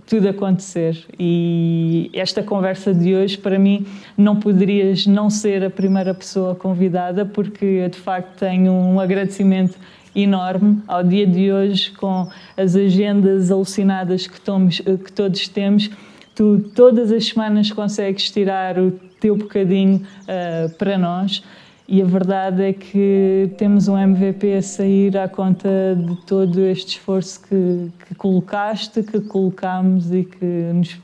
tudo 0.05 0.29
acontecer. 0.29 1.03
E 1.17 2.11
esta 2.13 2.43
conversa 2.43 2.93
de 2.93 3.15
hoje, 3.15 3.39
para 3.39 3.57
mim, 3.57 3.87
não 4.15 4.35
poderias 4.35 5.07
não 5.07 5.31
ser 5.31 5.63
a 5.63 5.69
primeira 5.69 6.13
pessoa 6.13 6.53
convidada, 6.53 7.25
porque 7.25 7.65
eu 7.65 7.89
de 7.89 7.97
facto 7.97 8.37
tenho 8.37 8.71
um 8.71 8.99
agradecimento 8.99 9.79
enorme 10.15 10.81
ao 10.87 11.03
dia 11.03 11.25
de 11.25 11.51
hoje, 11.51 11.91
com 11.91 12.27
as 12.57 12.75
agendas 12.75 13.51
alucinadas 13.51 14.27
que, 14.27 14.39
que 14.39 15.11
todos 15.11 15.47
temos. 15.47 15.89
Tu 16.35 16.59
todas 16.75 17.11
as 17.11 17.25
semanas 17.27 17.71
consegues 17.71 18.31
tirar 18.31 18.79
o 18.79 18.91
teu 19.19 19.35
bocadinho 19.35 19.97
uh, 20.23 20.69
para 20.77 20.97
nós 20.97 21.43
e 21.91 22.03
a 22.03 22.05
verdade 22.05 22.61
é 22.61 22.71
que 22.71 23.49
temos 23.57 23.87
um 23.87 23.97
MVP 23.97 24.53
a 24.53 24.61
sair 24.61 25.17
à 25.17 25.27
conta 25.27 25.97
de 25.97 26.15
todo 26.27 26.59
este 26.61 26.97
esforço 26.97 27.41
que, 27.41 27.91
que 28.05 28.13
colocaste, 28.13 29.01
que 29.01 29.19
colocamos 29.21 30.13
e 30.13 30.23
que 30.23 30.45
nos 30.45 30.99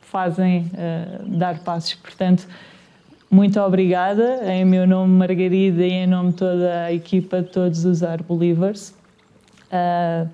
fazem 0.00 0.62
uh, 0.72 1.38
dar 1.38 1.60
passos. 1.60 1.94
Portanto, 1.94 2.44
muito 3.36 3.60
obrigada, 3.60 4.50
em 4.50 4.64
meu 4.64 4.86
nome 4.86 5.12
Margarida 5.12 5.84
e 5.84 5.92
em 5.92 6.06
nome 6.06 6.30
de 6.30 6.36
toda 6.36 6.84
a 6.84 6.92
equipa 6.92 7.42
de 7.42 7.50
todos 7.50 7.84
os 7.84 8.02
Arbolivers. 8.02 8.94
Uh, 9.66 10.26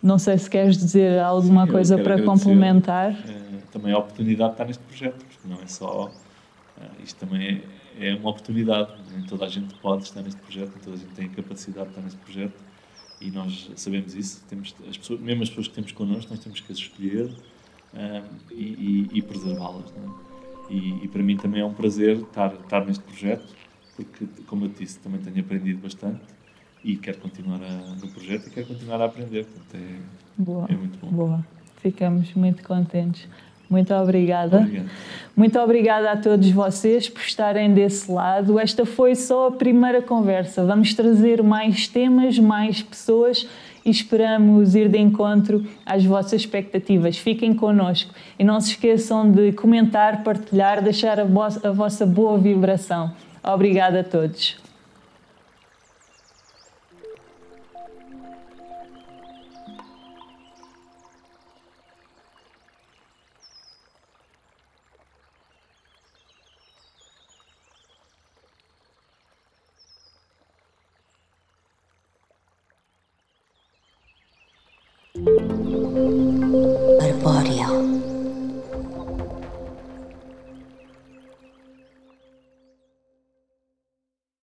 não 0.00 0.16
sei 0.16 0.38
se 0.38 0.48
queres 0.48 0.76
dizer 0.76 1.18
alguma 1.18 1.66
Sim, 1.66 1.72
coisa 1.72 1.98
para 1.98 2.22
complementar. 2.22 3.10
Uh, 3.10 3.60
também 3.72 3.92
a 3.92 3.98
oportunidade 3.98 4.50
de 4.50 4.54
estar 4.54 4.64
neste 4.64 4.84
projeto, 4.84 5.24
porque 5.24 5.48
não 5.48 5.60
é 5.60 5.66
só. 5.66 6.06
Uh, 6.06 7.02
isto 7.02 7.18
também 7.18 7.64
é, 7.98 8.10
é, 8.10 8.14
uma 8.14 8.30
oportunidade. 8.30 8.92
Nem 9.10 9.26
toda 9.26 9.44
a 9.46 9.48
gente 9.48 9.74
pode 9.80 10.04
estar 10.04 10.22
neste 10.22 10.40
projeto, 10.40 10.70
nem 10.70 10.84
toda 10.84 10.94
a 10.94 10.98
gente 11.00 11.12
tem 11.12 11.26
a 11.26 11.30
capacidade 11.30 11.86
de 11.86 11.90
estar 11.90 12.02
neste 12.02 12.18
projeto 12.20 12.54
e 13.20 13.30
nós 13.32 13.72
sabemos 13.74 14.14
isso. 14.14 14.44
Temos 14.48 14.72
as 14.88 14.96
pessoas, 14.96 15.18
mesmo 15.18 15.42
as 15.42 15.48
pessoas 15.48 15.66
que 15.66 15.74
temos 15.74 15.90
connosco, 15.90 16.30
nós 16.30 16.38
temos 16.38 16.60
que 16.60 16.70
as 16.70 16.78
escolher 16.78 17.28
e, 18.52 18.62
e, 18.62 19.18
e 19.18 19.20
preservá-las. 19.20 19.92
Não 19.96 20.04
é? 20.04 20.29
E, 20.70 21.04
e, 21.04 21.08
para 21.08 21.22
mim 21.22 21.36
também 21.36 21.60
é 21.60 21.64
um 21.64 21.74
prazer 21.74 22.16
estar, 22.16 22.54
estar 22.54 22.84
neste 22.84 23.02
projeto, 23.02 23.44
porque, 23.96 24.26
como 24.46 24.66
eu 24.66 24.68
disse, 24.68 24.98
também 25.00 25.20
tenho 25.20 25.40
aprendido 25.40 25.80
bastante 25.82 26.20
e 26.84 26.96
quero 26.96 27.18
continuar 27.18 27.60
a, 27.62 27.94
no 28.00 28.08
projeto 28.08 28.46
e 28.46 28.50
quero 28.50 28.66
continuar 28.68 29.02
a 29.02 29.06
aprender. 29.06 29.44
Portanto, 29.44 29.74
é, 29.74 29.96
boa, 30.38 30.66
é 30.68 30.74
muito 30.74 30.98
bom. 31.00 31.08
Boa, 31.08 31.46
ficamos 31.82 32.32
muito 32.34 32.62
contentes. 32.62 33.28
Muito 33.68 33.94
obrigada. 33.94 34.58
Obrigado. 34.58 34.90
Muito 35.36 35.58
obrigada 35.60 36.10
a 36.12 36.16
todos 36.16 36.50
vocês 36.50 37.08
por 37.08 37.22
estarem 37.22 37.72
desse 37.72 38.10
lado. 38.10 38.58
Esta 38.58 38.84
foi 38.84 39.14
só 39.14 39.46
a 39.46 39.52
primeira 39.52 40.02
conversa. 40.02 40.64
Vamos 40.64 40.92
trazer 40.92 41.40
mais 41.42 41.86
temas, 41.86 42.38
mais 42.38 42.82
pessoas 42.82 43.46
e 43.84 43.90
esperamos 43.90 44.74
ir 44.74 44.88
de 44.88 44.98
encontro 44.98 45.64
às 45.84 46.04
vossas 46.04 46.34
expectativas. 46.34 47.16
Fiquem 47.16 47.54
connosco 47.54 48.12
e 48.38 48.44
não 48.44 48.60
se 48.60 48.70
esqueçam 48.70 49.30
de 49.30 49.52
comentar, 49.52 50.22
partilhar, 50.22 50.82
deixar 50.82 51.18
a, 51.20 51.24
vossa 51.24 52.06
boa 52.06 52.38
vibração. 52.38 53.12
Obrigada 53.42 54.00
a 54.00 54.04
todos. 54.04 54.69